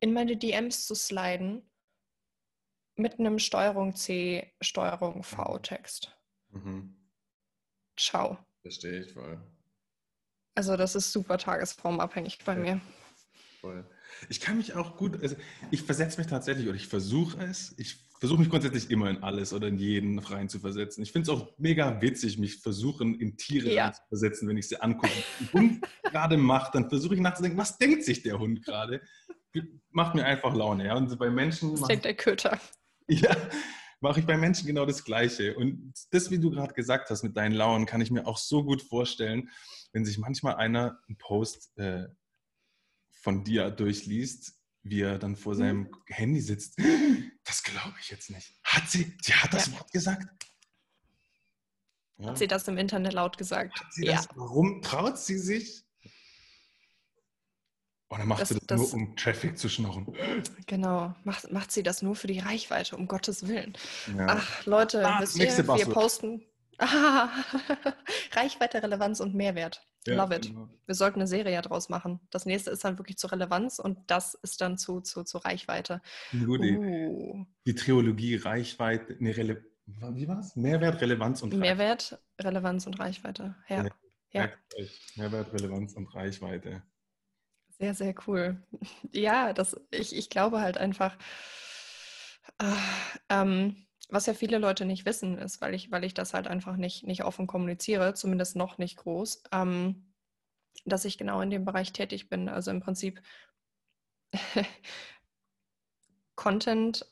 [0.00, 1.68] in meine DMs zu sliden
[2.94, 5.58] mit einem Steuerung C, Steuerung V.
[5.58, 6.16] Text.
[6.50, 6.96] Mhm.
[7.96, 8.38] Ciao.
[8.62, 9.40] Verstehe ich voll.
[10.58, 12.58] Also das ist super tagesformabhängig bei ja.
[12.58, 12.80] mir.
[13.60, 13.84] Voll.
[14.28, 15.36] Ich kann mich auch gut, also
[15.70, 17.76] ich versetze mich tatsächlich oder ich versuche es.
[17.78, 21.04] Ich versuche mich grundsätzlich immer in alles oder in jeden rein zu versetzen.
[21.04, 23.92] Ich finde es auch mega witzig, mich versuchen, in Tiere ja.
[23.92, 25.12] zu versetzen, wenn ich sie angucke.
[25.38, 29.00] Wenn Hund gerade macht, dann versuche ich nachzudenken, was denkt sich der Hund gerade?
[29.92, 30.86] Macht mir einfach Laune.
[30.86, 30.96] Ja?
[30.96, 31.76] Und bei Menschen.
[31.76, 32.58] Das denkt der Köter.
[33.06, 33.30] Ja,
[34.00, 35.56] mache ich bei Menschen genau das Gleiche.
[35.56, 38.64] Und das, wie du gerade gesagt hast mit deinen Launen, kann ich mir auch so
[38.64, 39.50] gut vorstellen,
[39.92, 42.08] wenn sich manchmal einer einen Post äh,
[43.10, 45.90] von dir durchliest, wie er dann vor seinem mhm.
[46.06, 46.78] Handy sitzt.
[47.44, 48.54] Das glaube ich jetzt nicht.
[48.62, 49.72] Hat sie, sie hat das ja.
[49.74, 50.46] Wort gesagt?
[52.18, 52.28] Ja.
[52.28, 53.80] Hat sie das im Internet laut gesagt?
[53.96, 54.16] ja.
[54.16, 55.87] Das, warum traut sie sich?
[58.10, 60.06] Oder macht das, sie das, das, nur, um Traffic zu schnorren?
[60.66, 61.14] Genau.
[61.24, 63.76] Macht, macht sie das nur für die Reichweite, um Gottes Willen?
[64.16, 64.26] Ja.
[64.30, 66.42] Ach, Leute, ah, wisst ihr, wir posten.
[66.78, 67.28] Ah,
[68.32, 69.84] Reichweite, Relevanz und Mehrwert.
[70.06, 70.46] Ja, Love it.
[70.46, 70.68] Genau.
[70.86, 72.20] Wir sollten eine Serie daraus machen.
[72.30, 76.00] Das nächste ist dann wirklich zur Relevanz und das ist dann zu, zu, zu Reichweite.
[76.32, 77.46] Nur die, uh.
[77.66, 79.64] die Triologie Reichweite, nee, Rele
[80.12, 80.54] wie war es?
[80.54, 81.76] Mehrwert, Relevanz und Reichweite.
[81.76, 83.54] Mehrwert, Relevanz und Reichweite.
[83.68, 83.86] Ja.
[84.32, 84.50] ja.
[85.16, 86.82] Mehrwert, Relevanz und Reichweite.
[87.80, 88.60] Sehr, sehr cool.
[89.12, 91.16] Ja, das, ich, ich glaube halt einfach,
[92.58, 92.64] äh,
[93.28, 93.76] ähm,
[94.10, 97.06] was ja viele Leute nicht wissen, ist, weil ich, weil ich das halt einfach nicht,
[97.06, 100.12] nicht offen kommuniziere, zumindest noch nicht groß, ähm,
[100.86, 102.48] dass ich genau in dem Bereich tätig bin.
[102.48, 103.22] Also im Prinzip
[106.36, 107.04] Content,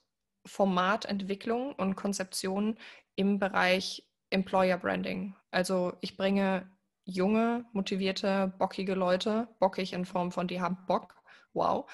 [0.46, 2.78] Formatentwicklung und Konzeption
[3.16, 5.34] im Bereich Employer Branding.
[5.50, 6.70] Also ich bringe
[7.06, 11.14] junge, motivierte, bockige Leute, bockig in Form von, die haben Bock,
[11.54, 11.90] wow,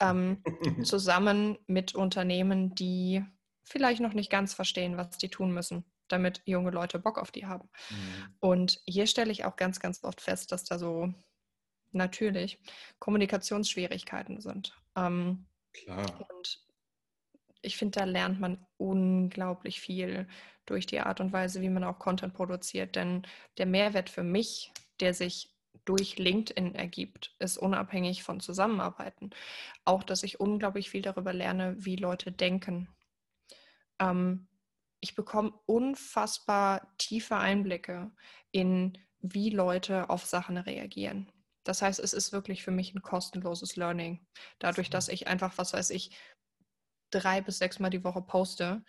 [0.00, 0.42] ähm,
[0.84, 3.24] zusammen mit Unternehmen, die
[3.62, 7.46] vielleicht noch nicht ganz verstehen, was die tun müssen, damit junge Leute Bock auf die
[7.46, 7.68] haben.
[7.90, 8.34] Mhm.
[8.40, 11.14] Und hier stelle ich auch ganz, ganz oft fest, dass da so
[11.92, 12.58] natürlich
[12.98, 14.76] Kommunikationsschwierigkeiten sind.
[14.96, 16.06] Ähm, Klar.
[16.28, 16.65] Und
[17.62, 20.26] ich finde, da lernt man unglaublich viel
[20.66, 22.96] durch die Art und Weise, wie man auch Content produziert.
[22.96, 23.26] Denn
[23.58, 29.30] der Mehrwert für mich, der sich durch LinkedIn ergibt, ist unabhängig von Zusammenarbeiten.
[29.84, 32.88] Auch, dass ich unglaublich viel darüber lerne, wie Leute denken,
[34.00, 34.48] ähm,
[35.00, 38.10] ich bekomme unfassbar tiefe Einblicke
[38.50, 41.30] in, wie Leute auf Sachen reagieren.
[41.64, 44.24] Das heißt, es ist wirklich für mich ein kostenloses Learning.
[44.58, 46.16] Dadurch, dass ich einfach, was weiß ich,
[47.18, 48.82] drei bis sechs Mal die Woche poste,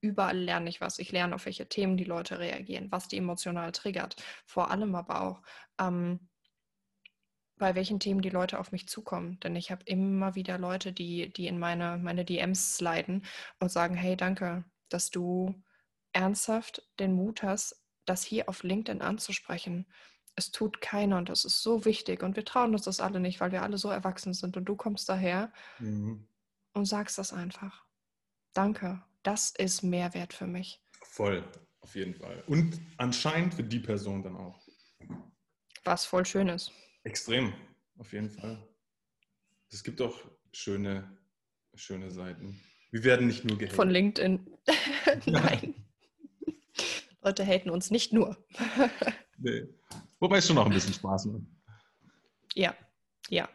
[0.00, 0.98] überall lerne ich was.
[0.98, 4.16] Ich lerne, auf welche Themen die Leute reagieren, was die emotional triggert.
[4.44, 5.42] Vor allem aber auch,
[5.80, 6.28] ähm,
[7.56, 9.40] bei welchen Themen die Leute auf mich zukommen.
[9.40, 13.24] Denn ich habe immer wieder Leute, die, die in meine, meine DMs sliden
[13.60, 15.54] und sagen, hey, danke, dass du
[16.12, 19.86] ernsthaft den Mut hast, das hier auf LinkedIn anzusprechen.
[20.36, 23.40] Es tut keiner und das ist so wichtig und wir trauen uns das alle nicht,
[23.40, 26.26] weil wir alle so erwachsen sind und du kommst daher mhm.
[26.74, 27.84] Und sagst das einfach.
[28.52, 30.82] Danke, das ist Mehrwert für mich.
[31.02, 31.44] Voll,
[31.80, 32.42] auf jeden Fall.
[32.46, 34.60] Und anscheinend für die Person dann auch.
[35.84, 36.72] Was voll schön ist.
[37.04, 37.52] Extrem,
[37.98, 38.68] auf jeden Fall.
[39.70, 40.18] Es gibt auch
[40.52, 41.18] schöne,
[41.74, 42.60] schöne Seiten.
[42.90, 43.76] Wir werden nicht nur gehatet.
[43.76, 44.56] Von LinkedIn.
[45.26, 45.74] Nein.
[47.22, 48.36] Leute haten uns nicht nur.
[49.38, 49.64] nee.
[50.20, 51.42] Wobei es schon noch ein bisschen Spaß macht.
[52.54, 52.76] Ja,
[53.28, 53.48] ja.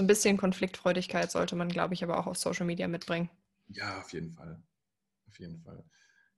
[0.00, 3.28] So ein bisschen Konfliktfreudigkeit sollte man, glaube ich, aber auch auf Social Media mitbringen.
[3.68, 4.58] Ja, auf jeden Fall.
[5.28, 5.84] Auf jeden Fall.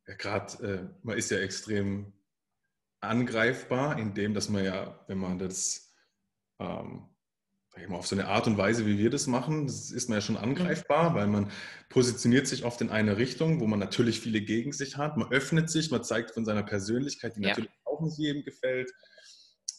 [0.09, 2.13] ja, gerade, äh, man ist ja extrem
[2.99, 5.95] angreifbar, indem dass man ja, wenn man das
[6.59, 7.09] ähm,
[7.91, 10.39] auf so eine Art und Weise, wie wir das machen, das ist man ja schon
[10.39, 11.49] angreifbar, weil man
[11.89, 15.17] positioniert sich oft in eine Richtung, wo man natürlich viele gegen sich hat.
[15.17, 17.51] Man öffnet sich, man zeigt von seiner Persönlichkeit, die ja.
[17.51, 18.91] natürlich auch nicht jedem gefällt.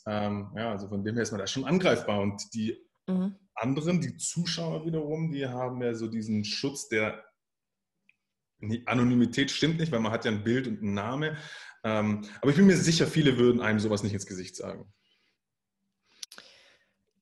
[0.07, 2.21] Ähm, ja, also von dem her ist man da schon angreifbar.
[2.21, 3.35] Und die mhm.
[3.63, 7.23] Anderen, die Zuschauer wiederum, die haben ja so diesen Schutz der
[8.85, 11.37] Anonymität stimmt nicht, weil man hat ja ein Bild und einen Namen.
[11.83, 14.93] Ähm, aber ich bin mir sicher, viele würden einem sowas nicht ins Gesicht sagen.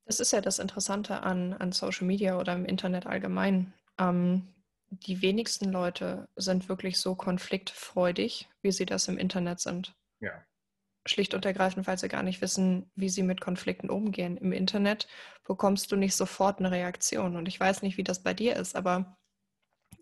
[0.06, 3.74] Das ist ja das Interessante an, an Social Media oder im Internet allgemein.
[3.98, 4.54] Ähm,
[4.90, 9.96] die wenigsten Leute sind wirklich so konfliktfreudig, wie sie das im Internet sind.
[10.20, 10.46] Ja.
[11.06, 14.38] Schlicht und ergreifend, weil sie gar nicht wissen, wie sie mit Konflikten umgehen.
[14.38, 15.08] Im Internet
[15.48, 17.36] bekommst du nicht sofort eine Reaktion.
[17.36, 19.18] Und ich weiß nicht, wie das bei dir ist, aber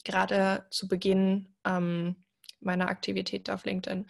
[0.03, 2.15] gerade zu Beginn ähm,
[2.59, 4.07] meiner Aktivität auf LinkedIn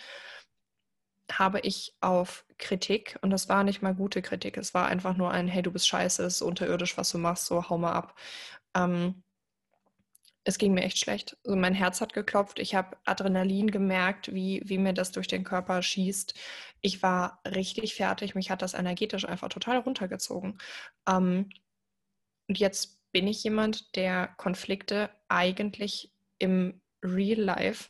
[1.32, 5.32] habe ich auf Kritik, und das war nicht mal gute Kritik, es war einfach nur
[5.32, 8.16] ein, hey, du bist scheiße, es ist unterirdisch, was du machst, so hau mal ab.
[8.76, 9.24] Ähm,
[10.44, 11.38] es ging mir echt schlecht.
[11.46, 15.44] Also mein Herz hat geklopft, ich habe Adrenalin gemerkt, wie, wie mir das durch den
[15.44, 16.34] Körper schießt.
[16.82, 20.58] Ich war richtig fertig, mich hat das energetisch einfach total runtergezogen.
[21.08, 21.50] Ähm,
[22.48, 27.90] und jetzt bin ich jemand, der Konflikte eigentlich im Real Life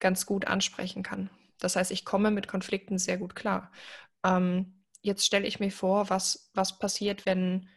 [0.00, 1.30] ganz gut ansprechen kann.
[1.58, 3.72] Das heißt, ich komme mit Konflikten sehr gut klar.
[4.24, 7.68] Ähm, jetzt stelle ich mir vor, was, was passiert, wenn,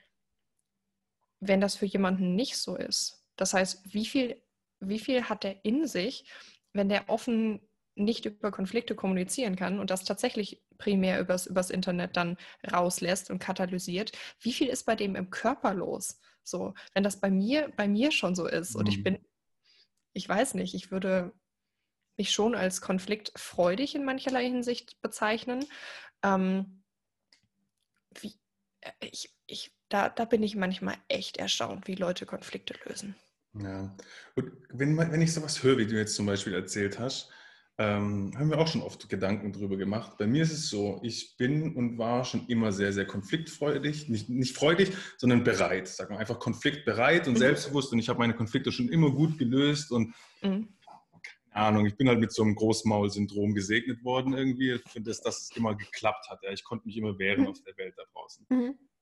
[1.41, 3.18] wenn das für jemanden nicht so ist.
[3.39, 4.41] Das heißt, wie viel,
[4.81, 6.25] wie viel hat er in sich,
[6.73, 7.61] wenn der offen
[7.95, 12.37] nicht über Konflikte kommunizieren kann und das tatsächlich primär übers, übers Internet dann
[12.71, 16.19] rauslässt und katalysiert, wie viel ist bei dem im Körper los?
[16.43, 19.03] So, wenn das bei mir, bei mir schon so ist und ich mhm.
[19.03, 19.25] bin,
[20.13, 21.33] ich weiß nicht, ich würde
[22.17, 25.65] mich schon als konfliktfreudig in mancherlei Hinsicht bezeichnen.
[26.23, 26.83] Ähm,
[28.19, 28.33] wie,
[28.81, 33.15] äh, ich, ich, da, da bin ich manchmal echt erstaunt, wie Leute Konflikte lösen.
[33.53, 33.95] Ja,
[34.35, 37.31] und wenn, wenn ich sowas höre, wie du jetzt zum Beispiel erzählt hast,
[37.79, 40.17] ähm, haben wir auch schon oft Gedanken drüber gemacht.
[40.17, 44.09] Bei mir ist es so, ich bin und war schon immer sehr, sehr konfliktfreudig.
[44.09, 45.87] Nicht, nicht freudig, sondern bereit.
[45.87, 47.39] Sagen wir einfach konfliktbereit und mhm.
[47.39, 47.93] selbstbewusst.
[47.93, 50.67] Und ich habe meine Konflikte schon immer gut gelöst und mhm.
[51.53, 55.43] keine Ahnung, ich bin halt mit so einem Großmaul-Syndrom gesegnet worden irgendwie, für das, dass
[55.43, 56.43] es immer geklappt hat.
[56.43, 56.51] Ja.
[56.51, 57.47] Ich konnte mich immer wehren mhm.
[57.47, 58.45] auf der Welt da draußen.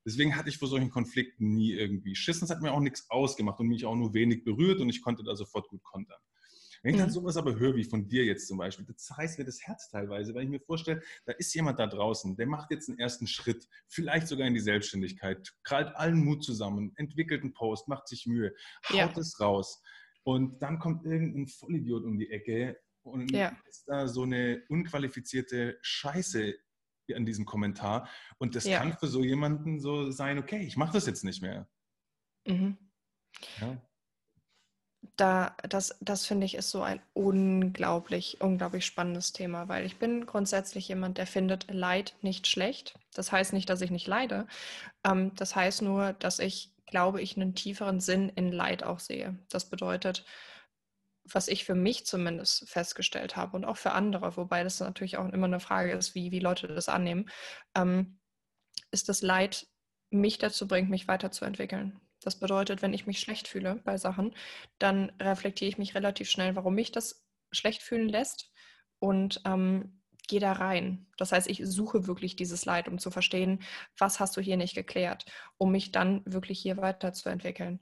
[0.07, 2.41] Deswegen hatte ich vor solchen Konflikten nie irgendwie Schiss.
[2.41, 5.21] Es hat mir auch nichts ausgemacht und mich auch nur wenig berührt und ich konnte
[5.21, 6.17] da sofort gut kontern.
[6.81, 7.13] Wenn ich dann mhm.
[7.13, 10.33] sowas aber höre, wie von dir jetzt zum Beispiel, das zerreißt mir das Herz teilweise,
[10.33, 13.67] weil ich mir vorstelle, da ist jemand da draußen, der macht jetzt einen ersten Schritt,
[13.89, 18.53] vielleicht sogar in die Selbstständigkeit, krallt allen Mut zusammen, entwickelt einen Post, macht sich Mühe,
[18.87, 19.11] haut ja.
[19.17, 19.83] es raus.
[20.23, 23.57] Und dann kommt irgendein Vollidiot um die Ecke und ja.
[23.67, 26.55] ist da so eine unqualifizierte Scheiße
[27.15, 28.09] an diesem Kommentar.
[28.37, 28.79] Und das ja.
[28.79, 31.67] kann für so jemanden so sein, okay, ich mache das jetzt nicht mehr.
[32.45, 32.77] Mhm.
[33.59, 33.77] Ja
[35.15, 40.25] da, das, das finde ich ist so ein unglaublich, unglaublich spannendes Thema, weil ich bin
[40.25, 42.97] grundsätzlich jemand, der findet Leid nicht schlecht.
[43.13, 44.47] Das heißt nicht, dass ich nicht leide.
[45.03, 49.37] Ähm, das heißt nur, dass ich glaube, ich einen tieferen Sinn in Leid auch sehe.
[49.49, 50.23] Das bedeutet,
[51.33, 55.29] was ich für mich zumindest festgestellt habe und auch für andere, wobei das natürlich auch
[55.29, 57.29] immer eine Frage ist, wie, wie Leute das annehmen,
[57.75, 58.19] ähm,
[58.91, 59.67] ist das Leid
[60.09, 61.99] mich dazu bringt, mich weiterzuentwickeln.
[62.21, 64.35] Das bedeutet, wenn ich mich schlecht fühle bei Sachen,
[64.79, 68.51] dann reflektiere ich mich relativ schnell, warum mich das schlecht fühlen lässt
[68.99, 71.07] und ähm, gehe da rein.
[71.17, 73.63] Das heißt, ich suche wirklich dieses Leid, um zu verstehen,
[73.97, 75.25] was hast du hier nicht geklärt,
[75.57, 77.79] um mich dann wirklich hier weiterzuentwickeln.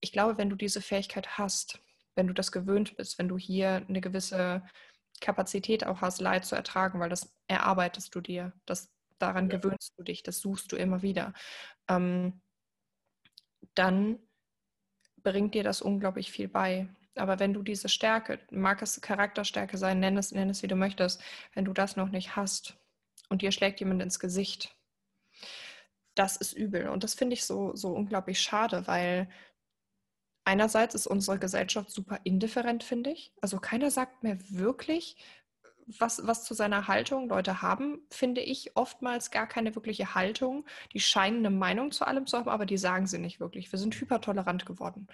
[0.00, 1.80] Ich glaube, wenn du diese Fähigkeit hast,
[2.14, 4.62] wenn du das gewöhnt bist, wenn du hier eine gewisse
[5.20, 9.56] Kapazität auch hast, Leid zu ertragen, weil das erarbeitest du dir, das daran ja.
[9.56, 11.32] gewöhnst du dich, das suchst du immer wieder.
[11.88, 12.40] Ähm,
[13.74, 14.18] dann
[15.22, 16.88] bringt dir das unglaublich viel bei.
[17.14, 20.76] Aber wenn du diese Stärke, mag es Charakterstärke sein, nenn es, nenn es wie du
[20.76, 21.22] möchtest,
[21.54, 22.76] wenn du das noch nicht hast
[23.28, 24.74] und dir schlägt jemand ins Gesicht,
[26.14, 26.88] das ist übel.
[26.88, 29.28] Und das finde ich so, so unglaublich schade, weil
[30.44, 33.32] einerseits ist unsere Gesellschaft super indifferent, finde ich.
[33.40, 35.16] Also keiner sagt mir wirklich,
[35.86, 37.28] was, was zu seiner Haltung.
[37.28, 40.64] Leute haben, finde ich, oftmals gar keine wirkliche Haltung.
[40.92, 43.70] Die scheinen eine Meinung zu allem zu haben, aber die sagen sie nicht wirklich.
[43.72, 45.08] Wir sind hypertolerant geworden.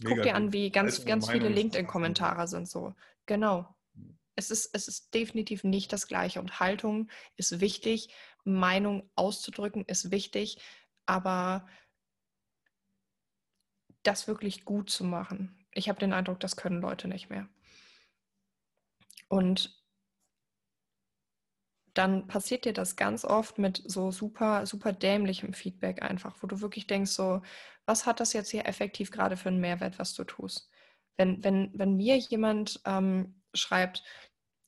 [0.00, 2.94] Mega Guck dir an, wie ganz, ganz viele LinkedIn-Kommentare sind so.
[3.26, 3.74] Genau.
[4.36, 6.40] Es ist, es ist definitiv nicht das Gleiche.
[6.40, 8.14] Und Haltung ist wichtig.
[8.44, 10.58] Meinung auszudrücken ist wichtig.
[11.06, 11.66] Aber
[14.08, 17.48] das wirklich gut zu machen, ich habe den Eindruck, das können Leute nicht mehr.
[19.28, 19.78] Und
[21.94, 26.60] dann passiert dir das ganz oft mit so super, super dämlichem Feedback einfach, wo du
[26.60, 27.42] wirklich denkst, so,
[27.86, 30.70] was hat das jetzt hier effektiv gerade für einen Mehrwert, was du tust?
[31.16, 34.04] Wenn, wenn, wenn mir jemand ähm, schreibt,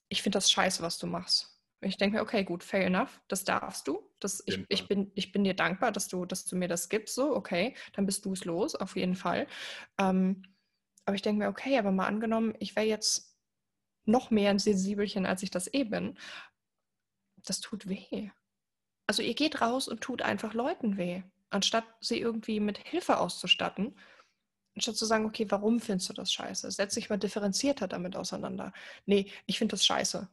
[0.09, 1.50] ich finde das scheiße, was du machst.
[1.83, 4.03] Ich denke mir, okay, gut, fair enough, das darfst du.
[4.21, 7.14] Das, ich, ich, bin, ich bin dir dankbar, dass du, dass du mir das gibst.
[7.14, 9.47] So, okay, dann bist du es los, auf jeden Fall.
[9.99, 10.43] Ähm,
[11.07, 13.35] aber ich denke mir, okay, aber mal angenommen, ich wäre jetzt
[14.05, 16.19] noch mehr ein Sensibelchen, als ich das eh bin
[17.45, 18.31] das tut weh.
[19.07, 23.97] Also ihr geht raus und tut einfach Leuten weh, anstatt sie irgendwie mit Hilfe auszustatten.
[24.77, 26.71] Anstatt zu sagen, okay, warum findest du das scheiße?
[26.71, 28.73] Setz dich mal differenzierter damit auseinander.
[29.05, 30.29] Nee, ich finde das scheiße.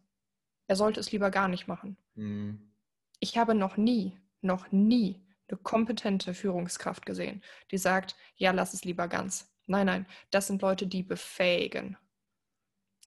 [0.67, 1.97] Er sollte es lieber gar nicht machen.
[2.15, 2.71] Mhm.
[3.19, 8.83] Ich habe noch nie, noch nie eine kompetente Führungskraft gesehen, die sagt, ja, lass es
[8.83, 9.51] lieber ganz.
[9.65, 11.97] Nein, nein, das sind Leute, die befähigen.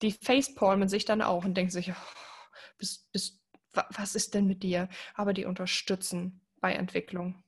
[0.01, 4.63] Die facepalmen sich dann auch und denken sich, oh, bist, bist, was ist denn mit
[4.63, 4.89] dir?
[5.13, 7.43] Aber die unterstützen bei Entwicklung.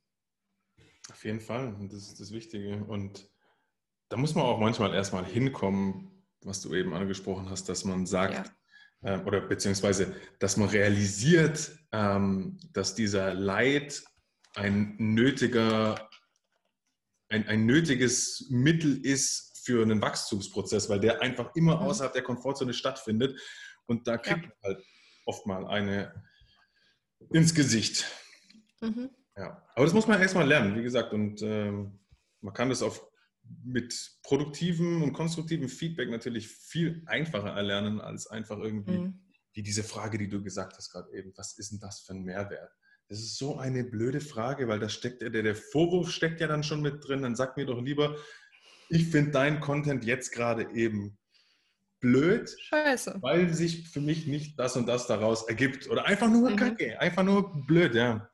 [1.12, 2.84] Auf jeden Fall, das ist das Wichtige.
[2.86, 3.30] Und
[4.10, 8.34] da muss man auch manchmal erstmal hinkommen, was du eben angesprochen hast, dass man sagt,
[8.34, 8.46] ja.
[9.04, 14.04] Äh, oder beziehungsweise, dass man realisiert, ähm, dass dieser Leid
[14.56, 16.10] ein nötiger,
[17.30, 21.84] ein, ein nötiges Mittel ist für einen Wachstumsprozess, weil der einfach immer mhm.
[21.84, 23.40] außerhalb der Komfortzone stattfindet.
[23.86, 24.52] Und da kriegt ja.
[24.62, 24.86] man halt
[25.26, 26.14] oft mal eine
[27.32, 28.06] ins Gesicht.
[28.82, 29.10] Mhm.
[29.36, 31.14] Ja, aber das muss man erstmal lernen, wie gesagt.
[31.14, 32.00] Und ähm,
[32.42, 33.06] man kann das auf,
[33.64, 39.20] mit produktivem und konstruktivem Feedback natürlich viel einfacher erlernen, als einfach irgendwie mhm.
[39.54, 41.34] wie diese Frage, die du gesagt hast gerade eben.
[41.36, 42.72] Was ist denn das für ein Mehrwert?
[43.10, 46.64] Das ist so eine blöde Frage, weil da steckt der, der Vorwurf steckt ja dann
[46.64, 47.22] schon mit drin.
[47.22, 48.16] Dann sag mir doch lieber,
[48.90, 51.18] ich finde dein Content jetzt gerade eben
[52.00, 53.18] blöd, Scheiße.
[53.22, 55.90] weil sich für mich nicht das und das daraus ergibt.
[55.90, 56.56] Oder einfach nur mhm.
[56.58, 58.30] Kacke, einfach nur blöd, ja.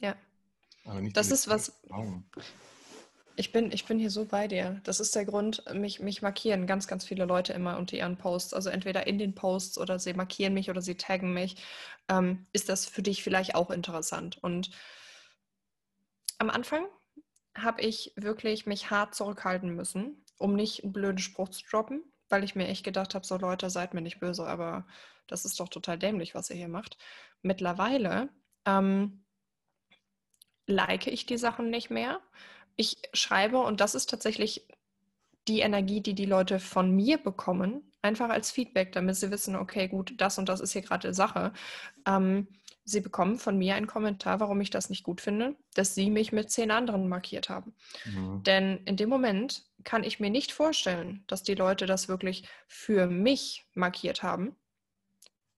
[0.00, 0.16] Ja.
[1.14, 1.80] das ist was.
[3.40, 4.82] Ich bin, ich bin hier so bei dir.
[4.84, 8.52] Das ist der Grund, mich, mich markieren ganz, ganz viele Leute immer unter ihren Posts.
[8.52, 11.56] Also entweder in den Posts oder sie markieren mich oder sie taggen mich.
[12.10, 14.36] Ähm, ist das für dich vielleicht auch interessant?
[14.42, 14.70] Und
[16.36, 16.84] am Anfang
[17.56, 22.44] habe ich wirklich mich hart zurückhalten müssen, um nicht einen blöden Spruch zu droppen, weil
[22.44, 24.86] ich mir echt gedacht habe, so Leute, seid mir nicht böse, aber
[25.28, 26.98] das ist doch total dämlich, was ihr hier macht.
[27.40, 28.28] Mittlerweile
[28.66, 29.24] ähm,
[30.66, 32.20] like ich die Sachen nicht mehr.
[32.80, 34.66] Ich schreibe, und das ist tatsächlich
[35.48, 39.86] die Energie, die die Leute von mir bekommen, einfach als Feedback, damit sie wissen, okay,
[39.86, 41.52] gut, das und das ist hier gerade Sache.
[42.06, 42.48] Ähm,
[42.84, 46.32] sie bekommen von mir einen Kommentar, warum ich das nicht gut finde, dass sie mich
[46.32, 47.74] mit zehn anderen markiert haben.
[48.06, 48.44] Mhm.
[48.44, 53.08] Denn in dem Moment kann ich mir nicht vorstellen, dass die Leute das wirklich für
[53.08, 54.56] mich markiert haben.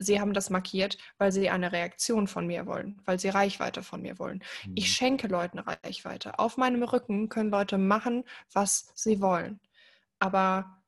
[0.03, 4.03] Sie haben das markiert, weil sie eine Reaktion von mir wollen, weil sie Reichweite von
[4.03, 4.43] mir wollen.
[4.67, 4.73] Mhm.
[4.77, 6.39] Ich schenke Leuten Reichweite.
[6.39, 9.61] Auf meinem Rücken können Leute machen, was sie wollen.
[10.19, 10.83] Aber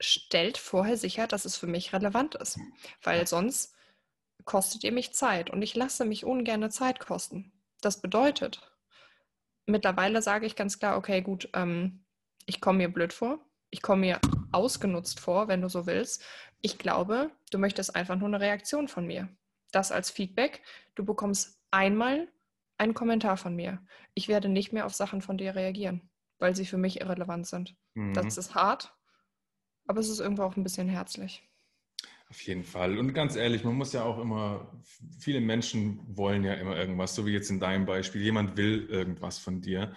[0.00, 2.58] stellt vorher sicher, dass es für mich relevant ist,
[3.02, 3.74] weil sonst
[4.44, 7.52] kostet ihr mich Zeit und ich lasse mich ungern Zeit kosten.
[7.80, 8.72] Das bedeutet,
[9.66, 12.04] mittlerweile sage ich ganz klar, okay, gut, ähm,
[12.46, 13.40] ich komme mir blöd vor,
[13.70, 14.20] ich komme mir
[14.52, 16.24] ausgenutzt vor, wenn du so willst.
[16.60, 19.28] Ich glaube, du möchtest einfach nur eine Reaktion von mir.
[19.70, 20.62] Das als Feedback.
[20.94, 22.28] Du bekommst einmal
[22.78, 23.80] einen Kommentar von mir.
[24.14, 27.76] Ich werde nicht mehr auf Sachen von dir reagieren, weil sie für mich irrelevant sind.
[27.94, 28.14] Mhm.
[28.14, 28.94] Das ist hart,
[29.86, 31.42] aber es ist irgendwo auch ein bisschen herzlich.
[32.30, 32.98] Auf jeden Fall.
[32.98, 34.70] Und ganz ehrlich, man muss ja auch immer,
[35.18, 38.20] viele Menschen wollen ja immer irgendwas, so wie jetzt in deinem Beispiel.
[38.20, 39.94] Jemand will irgendwas von dir.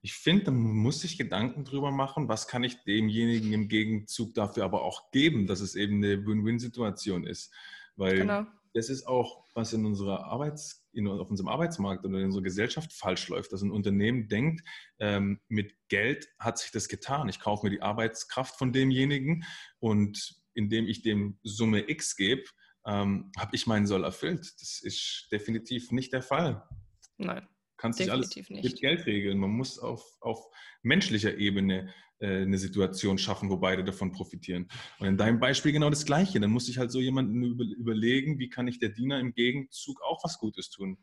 [0.00, 4.64] Ich finde, man muss sich Gedanken drüber machen, was kann ich demjenigen im Gegenzug dafür
[4.64, 7.52] aber auch geben, dass es eben eine Win-Win-Situation ist.
[7.96, 8.46] Weil genau.
[8.74, 12.92] das ist auch, was in unserer Arbeits, in, auf unserem Arbeitsmarkt oder in unserer Gesellschaft
[12.92, 14.62] falsch läuft, dass ein Unternehmen denkt,
[15.00, 17.28] ähm, mit Geld hat sich das getan.
[17.28, 19.44] Ich kaufe mir die Arbeitskraft von demjenigen
[19.80, 22.44] und indem ich dem Summe X gebe,
[22.86, 24.54] ähm, habe ich meinen Soll erfüllt.
[24.60, 26.68] Das ist definitiv nicht der Fall.
[27.16, 28.50] Nein kannst nicht alles nicht.
[28.50, 29.38] mit Geld regeln.
[29.38, 30.44] Man muss auf, auf
[30.82, 34.68] menschlicher Ebene äh, eine Situation schaffen, wo beide davon profitieren.
[34.98, 36.40] Und in deinem Beispiel genau das Gleiche.
[36.40, 40.02] Dann muss ich halt so jemanden über, überlegen, wie kann ich der Diener im Gegenzug
[40.02, 40.98] auch was Gutes tun.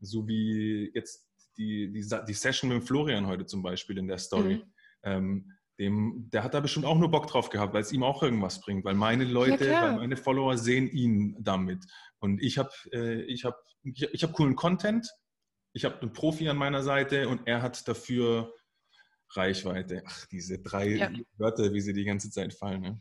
[0.00, 4.56] So wie jetzt die, die, die Session mit Florian heute zum Beispiel in der Story.
[4.56, 4.72] Mhm.
[5.04, 8.22] Ähm, dem, der hat da bestimmt auch nur Bock drauf gehabt, weil es ihm auch
[8.22, 11.84] irgendwas bringt, weil meine Leute, ja, weil meine Follower sehen ihn damit.
[12.20, 15.08] Und ich habe äh, ich hab, ich, ich hab coolen Content,
[15.72, 18.54] ich habe einen Profi an meiner Seite und er hat dafür
[19.30, 20.02] Reichweite.
[20.06, 21.10] Ach, diese drei ja.
[21.38, 22.82] Wörter, wie sie die ganze Zeit fallen.
[22.82, 23.00] Ne?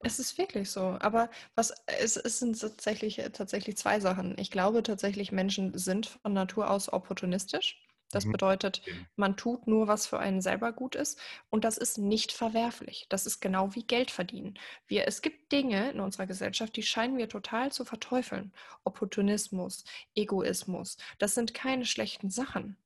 [0.00, 0.96] Es ist wirklich so.
[1.00, 4.36] Aber was es, es sind tatsächlich, tatsächlich zwei Sachen.
[4.38, 7.80] Ich glaube tatsächlich, Menschen sind von Natur aus opportunistisch.
[8.10, 8.30] Das Mhm.
[8.30, 8.82] bedeutet,
[9.16, 11.20] man tut nur, was für einen selber gut ist.
[11.50, 13.06] Und das ist nicht verwerflich.
[13.08, 14.58] Das ist genau wie Geld verdienen.
[14.86, 18.52] Wir, es gibt Dinge in unserer Gesellschaft, die scheinen wir total zu verteufeln.
[18.84, 19.84] Opportunismus,
[20.14, 22.76] Egoismus, das sind keine schlechten Sachen.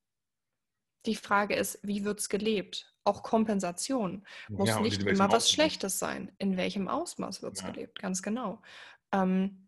[1.07, 2.93] Die Frage ist, wie wird es gelebt?
[3.05, 5.51] Auch Kompensation muss Ja, nicht immer was Ausmaß.
[5.51, 6.33] Schlechtes sein.
[6.39, 7.65] In welchem Ausmaß wird es Ja.
[7.65, 7.99] gelebt?
[8.01, 8.63] Ganz genau.
[9.13, 9.64] Ähm,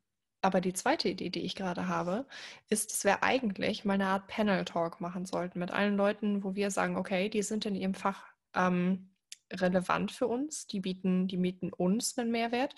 [0.46, 2.24] aber die zweite Idee, die ich gerade habe,
[2.68, 6.70] ist, dass wir eigentlich mal eine Art Panel-Talk machen sollten mit allen Leuten, wo wir
[6.70, 9.10] sagen, okay, die sind in ihrem Fach ähm,
[9.52, 12.76] relevant für uns, die bieten, die bieten uns einen Mehrwert.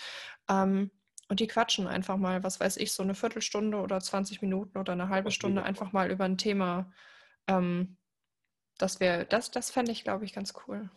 [0.48, 0.90] Ähm,
[1.28, 4.94] und die quatschen einfach mal, was weiß ich, so eine Viertelstunde oder 20 Minuten oder
[4.94, 6.90] eine halbe Stunde einfach mal über ein Thema.
[7.48, 7.98] Ähm,
[8.78, 10.88] das wäre, das, das fände ich, glaube ich, ganz cool.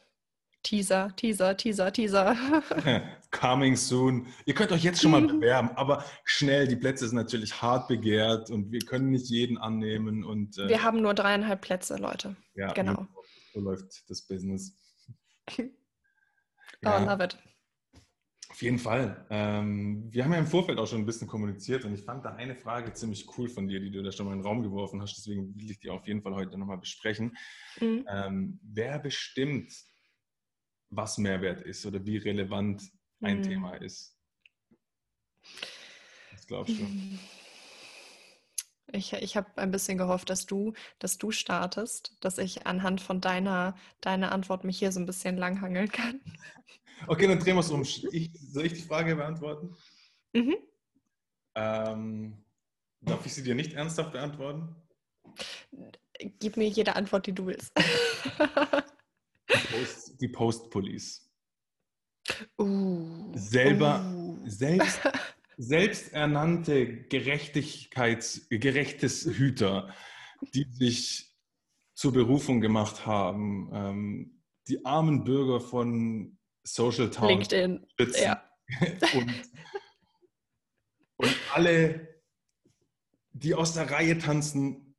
[0.64, 2.38] Teaser, Teaser, Teaser, Teaser.
[3.32, 4.28] Coming soon.
[4.46, 8.50] Ihr könnt euch jetzt schon mal bewerben, aber schnell, die Plätze sind natürlich hart begehrt
[8.50, 10.24] und wir können nicht jeden annehmen.
[10.24, 12.36] Und, äh, Wir haben nur dreieinhalb Plätze, Leute.
[12.56, 13.08] ja, genau.
[13.54, 14.78] So läuft das Business.
[16.84, 17.38] Oh, Ja, love it.
[18.50, 19.28] auf jeden Fall.
[19.30, 22.34] Ähm, wir haben ja im Vorfeld auch schon ein bisschen kommuniziert und ich fand da
[22.36, 25.00] eine Frage ziemlich cool von dir, die du da schon mal in den Raum geworfen
[25.00, 25.16] hast.
[25.16, 27.38] Deswegen will ich die auf jeden Fall heute nochmal besprechen.
[27.80, 28.06] Mhm.
[28.10, 29.72] Ähm, wer bestimmt,
[30.90, 32.82] was Mehrwert ist oder wie relevant
[33.22, 33.44] ein Mhm.
[33.44, 34.18] Thema ist?
[36.32, 36.88] Was glaubst du?
[38.94, 43.22] Ich, ich habe ein bisschen gehofft, dass du, dass du startest, dass ich anhand von
[43.22, 46.20] deiner, deiner Antwort mich hier so ein bisschen langhangeln kann.
[47.08, 47.82] Okay, dann drehen wir es um.
[47.84, 49.76] Ich, soll ich die Frage beantworten?
[50.34, 50.58] Mhm.
[51.56, 52.46] Ähm,
[53.00, 54.76] darf ich sie dir nicht ernsthaft beantworten?
[56.40, 57.72] Gib mir jede Antwort, die du willst.
[57.78, 61.31] Die Post, die Post Police.
[62.60, 64.22] Uh, Selber- Uh.
[64.46, 65.00] Selbst,
[65.58, 69.94] selbsternannte Gerechtigkeits, gerechtes Hüter,
[70.54, 71.36] die sich
[71.94, 77.86] zur Berufung gemacht haben, ähm, die armen Bürger von Social Town LinkedIn.
[78.00, 78.44] schützen Ja.
[79.16, 79.34] und,
[81.18, 82.22] und alle,
[83.34, 84.96] die aus der Reihe tanzen,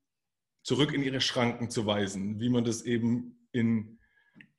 [0.62, 3.98] zurück in ihre Schranken zu weisen, wie man das eben in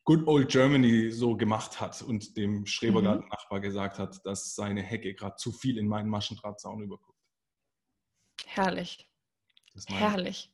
[0.05, 5.37] Good Old Germany so gemacht hat und dem Schrebergarten-Nachbar gesagt hat, dass seine Hecke gerade
[5.37, 7.17] zu viel in meinen Maschendrahtzaun überguckt.
[8.45, 9.09] Herrlich.
[9.87, 10.53] Herrlich.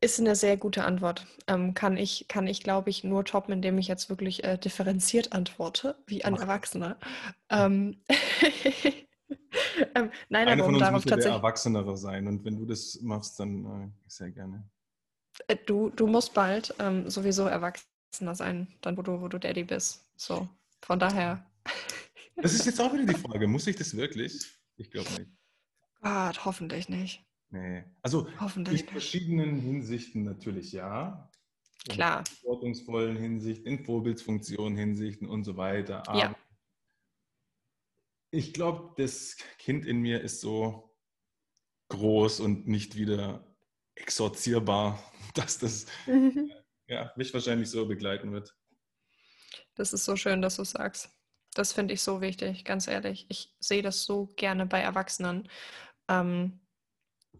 [0.00, 1.26] Ist eine sehr gute Antwort.
[1.46, 5.32] Ähm, kann ich, kann ich glaube ich, nur toppen, indem ich jetzt wirklich äh, differenziert
[5.32, 6.42] antworte, wie ein Mach.
[6.42, 6.98] Erwachsener.
[7.48, 8.02] Ähm,
[9.94, 11.36] ähm, nein, Einer aber um darauf ja der tatsächlich.
[11.36, 14.68] Erwachsenere sein und wenn du das machst, dann äh, sehr gerne.
[15.48, 19.64] Äh, Du, du musst bald ähm, sowieso Erwachsener sein, dann wo du, wo du Daddy
[19.64, 20.04] bist.
[20.16, 20.48] So,
[20.82, 21.44] von daher.
[22.36, 24.44] Das ist jetzt auch wieder die Frage, muss ich das wirklich?
[24.76, 25.30] Ich glaube nicht.
[26.00, 27.24] Gott, hoffentlich nicht.
[27.50, 27.84] Nee.
[28.02, 28.90] Also Hoffentlich in nicht.
[28.90, 31.30] verschiedenen Hinsichten natürlich ja.
[31.86, 32.24] In Klar.
[32.24, 36.08] verantwortungsvollen Hinsicht, in Vorbildsfunktionen Hinsichten und so weiter.
[36.08, 36.36] Aber Ja.
[38.32, 40.92] ich glaube, das Kind in mir ist so
[41.90, 43.53] groß und nicht wieder
[43.96, 45.02] exorzierbar,
[45.34, 45.86] dass das
[46.86, 48.54] ja, mich wahrscheinlich so begleiten wird.
[49.74, 51.10] Das ist so schön, dass du sagst.
[51.54, 53.26] Das finde ich so wichtig, ganz ehrlich.
[53.28, 55.48] Ich sehe das so gerne bei Erwachsenen,
[56.08, 56.60] ähm,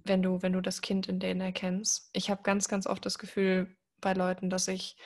[0.04, 2.10] wenn du, wenn du das Kind in denen erkennst.
[2.12, 4.96] Ich habe ganz, ganz oft das Gefühl bei Leuten, dass ich,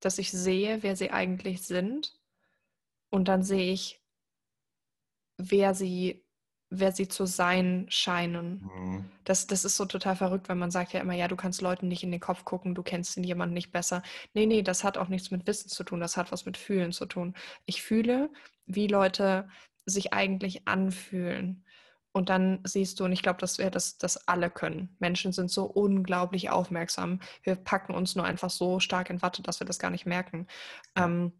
[0.00, 2.18] dass ich sehe, wer sie eigentlich sind,
[3.10, 4.02] und dann sehe ich,
[5.38, 6.25] wer sie,
[6.70, 8.68] wer sie zu sein scheinen.
[8.74, 9.04] Mhm.
[9.24, 11.88] Das, das ist so total verrückt, wenn man sagt ja immer, ja, du kannst Leuten
[11.88, 14.02] nicht in den Kopf gucken, du kennst den jemanden nicht besser.
[14.34, 16.92] Nee, nee, das hat auch nichts mit Wissen zu tun, das hat was mit Fühlen
[16.92, 17.34] zu tun.
[17.66, 18.30] Ich fühle,
[18.66, 19.48] wie Leute
[19.84, 21.64] sich eigentlich anfühlen.
[22.12, 24.96] Und dann siehst du, und ich glaube, dass wir das, das alle können.
[24.98, 27.20] Menschen sind so unglaublich aufmerksam.
[27.42, 30.46] Wir packen uns nur einfach so stark in Watte, dass wir das gar nicht merken.
[30.96, 31.32] Ähm,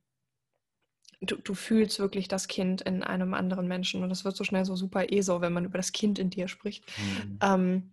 [1.21, 4.03] du, du fühlst wirklich das Kind in einem anderen Menschen.
[4.03, 6.49] Und das wird so schnell so super ESO, wenn man über das Kind in dir
[6.49, 6.85] spricht.
[6.99, 7.39] Mhm.
[7.43, 7.93] Ähm,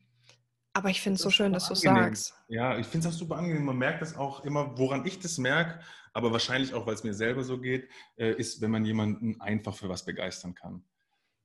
[0.73, 2.33] aber ich finde es so schön, dass du sagst.
[2.47, 3.65] Ja, ich finde es auch super angenehm.
[3.65, 5.79] Man merkt das auch immer, woran ich das merke,
[6.13, 9.75] aber wahrscheinlich auch, weil es mir selber so geht, äh, ist, wenn man jemanden einfach
[9.75, 10.83] für was begeistern kann.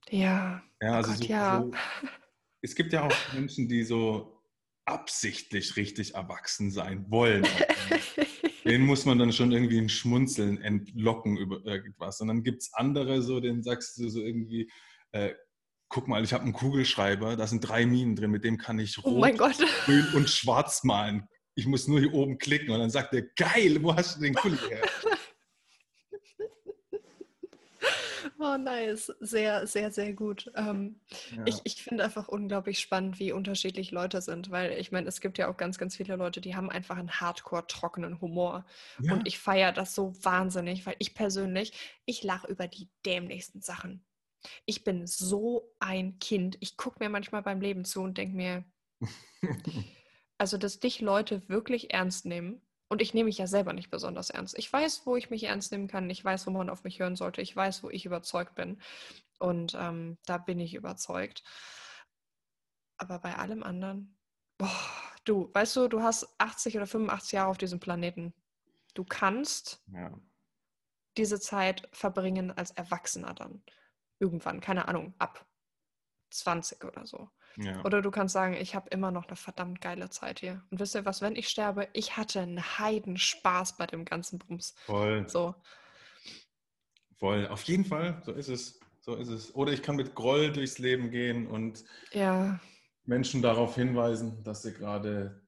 [0.08, 1.62] Ja, Ja, also Gott, so, ja.
[1.62, 1.72] so,
[2.62, 4.42] es gibt ja auch Menschen, die so
[4.86, 7.46] absichtlich richtig erwachsen sein wollen.
[8.68, 12.20] Den muss man dann schon irgendwie ein Schmunzeln entlocken über irgendwas.
[12.20, 14.70] Und dann gibt es andere, so, denen sagst du so irgendwie,
[15.12, 15.32] äh,
[15.88, 18.98] guck mal, ich habe einen Kugelschreiber, da sind drei Minen drin, mit dem kann ich
[18.98, 19.56] oh rot, mein Gott.
[19.84, 21.26] grün und schwarz malen.
[21.54, 24.34] Ich muss nur hier oben klicken und dann sagt er, geil, wo hast du den
[24.34, 24.82] Kuli her?
[28.48, 29.12] Oh, nice.
[29.20, 30.50] Sehr, sehr, sehr gut.
[30.54, 31.00] Ähm,
[31.36, 31.42] ja.
[31.46, 35.38] Ich, ich finde einfach unglaublich spannend, wie unterschiedlich Leute sind, weil ich meine, es gibt
[35.38, 38.64] ja auch ganz, ganz viele Leute, die haben einfach einen hardcore trockenen Humor.
[39.00, 39.12] Ja.
[39.12, 41.72] Und ich feiere das so wahnsinnig, weil ich persönlich,
[42.06, 44.04] ich lache über die dämlichsten Sachen.
[44.64, 46.56] Ich bin so ein Kind.
[46.60, 48.64] Ich gucke mir manchmal beim Leben zu und denke mir,
[50.38, 54.30] also, dass dich Leute wirklich ernst nehmen und ich nehme mich ja selber nicht besonders
[54.30, 54.56] ernst.
[54.58, 56.08] Ich weiß, wo ich mich ernst nehmen kann.
[56.08, 57.42] Ich weiß, wo man auf mich hören sollte.
[57.42, 58.80] Ich weiß, wo ich überzeugt bin.
[59.38, 61.42] Und ähm, da bin ich überzeugt.
[62.96, 64.16] Aber bei allem anderen,
[64.56, 64.70] boah,
[65.24, 68.32] du, weißt du, du hast 80 oder 85 Jahre auf diesem Planeten.
[68.94, 70.18] Du kannst ja.
[71.18, 73.62] diese Zeit verbringen als Erwachsener dann.
[74.18, 75.46] Irgendwann, keine Ahnung, ab
[76.30, 77.30] 20 oder so.
[77.60, 77.84] Ja.
[77.84, 80.62] Oder du kannst sagen, ich habe immer noch eine verdammt geile Zeit hier.
[80.70, 84.76] Und wisst ihr was, wenn ich sterbe, ich hatte einen Heidenspaß bei dem ganzen Bums.
[84.86, 85.28] Voll.
[85.28, 85.54] So.
[87.16, 87.48] Voll.
[87.48, 88.78] Auf jeden Fall, so ist es.
[89.00, 89.54] So ist es.
[89.54, 92.60] Oder ich kann mit Groll durchs Leben gehen und ja.
[93.04, 95.42] Menschen darauf hinweisen, dass sie gerade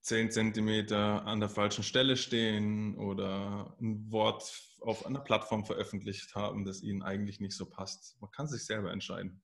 [0.00, 6.64] 10 Zentimeter an der falschen Stelle stehen oder ein Wort auf einer Plattform veröffentlicht haben,
[6.64, 8.20] das ihnen eigentlich nicht so passt.
[8.20, 9.40] Man kann sich selber entscheiden.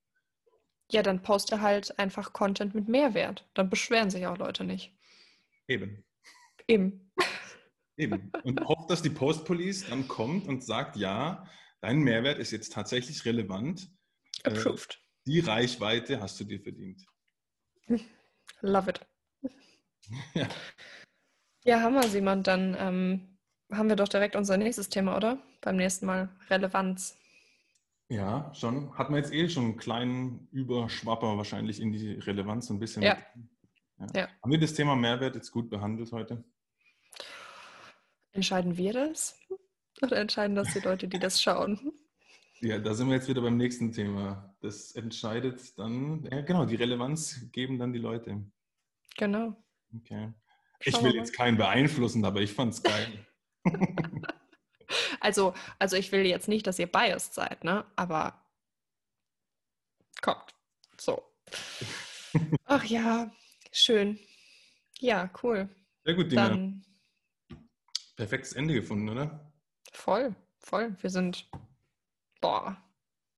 [0.91, 3.47] Ja, dann poste halt einfach Content mit Mehrwert.
[3.55, 4.95] Dann beschweren sich auch Leute nicht.
[5.66, 6.05] Eben.
[6.66, 7.12] Eben.
[7.97, 8.32] Eben.
[8.45, 11.47] Und hofft, dass die Post Police dann kommt und sagt, ja,
[11.80, 13.91] dein Mehrwert ist jetzt tatsächlich relevant.
[14.45, 14.95] Äh, Approved.
[14.95, 17.05] Äh, die Reichweite hast du dir verdient.
[18.61, 19.07] Love it.
[20.34, 20.49] Ja,
[21.64, 22.43] ja Hammer, Simon.
[22.43, 23.39] Dann ähm,
[23.70, 25.43] haben wir doch direkt unser nächstes Thema, oder?
[25.61, 27.17] Beim nächsten Mal Relevanz.
[28.09, 28.96] Ja, schon.
[28.96, 33.02] Hat man jetzt eh schon einen kleinen Überschwapper wahrscheinlich in die Relevanz ein bisschen.
[33.02, 33.18] Ja.
[33.98, 34.06] ja.
[34.14, 34.28] ja.
[34.42, 36.42] Haben wir das Thema Mehrwert jetzt gut behandelt heute?
[38.32, 39.38] Entscheiden wir das?
[40.00, 41.92] Oder entscheiden das die Leute, die das schauen?
[42.61, 44.54] Ja, da sind wir jetzt wieder beim nächsten Thema.
[44.61, 48.42] Das entscheidet dann, ja genau, die Relevanz geben dann die Leute.
[49.16, 49.56] Genau.
[49.94, 50.32] Okay.
[50.80, 53.26] Ich will jetzt keinen beeinflussen, aber ich fand es geil.
[55.20, 57.84] Also, also ich will jetzt nicht, dass ihr biased seid, ne?
[57.96, 58.40] Aber
[60.20, 60.54] kommt.
[60.98, 61.22] So.
[62.64, 63.30] Ach ja,
[63.72, 64.18] schön.
[65.00, 65.68] Ja, cool.
[66.04, 66.48] Sehr gut, Dina.
[66.48, 66.84] Dann,
[68.16, 69.52] Perfektes Ende gefunden, oder?
[69.92, 70.96] Voll, voll.
[71.00, 71.48] Wir sind,
[72.40, 72.76] boah,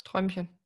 [0.04, 0.59] Träumchen.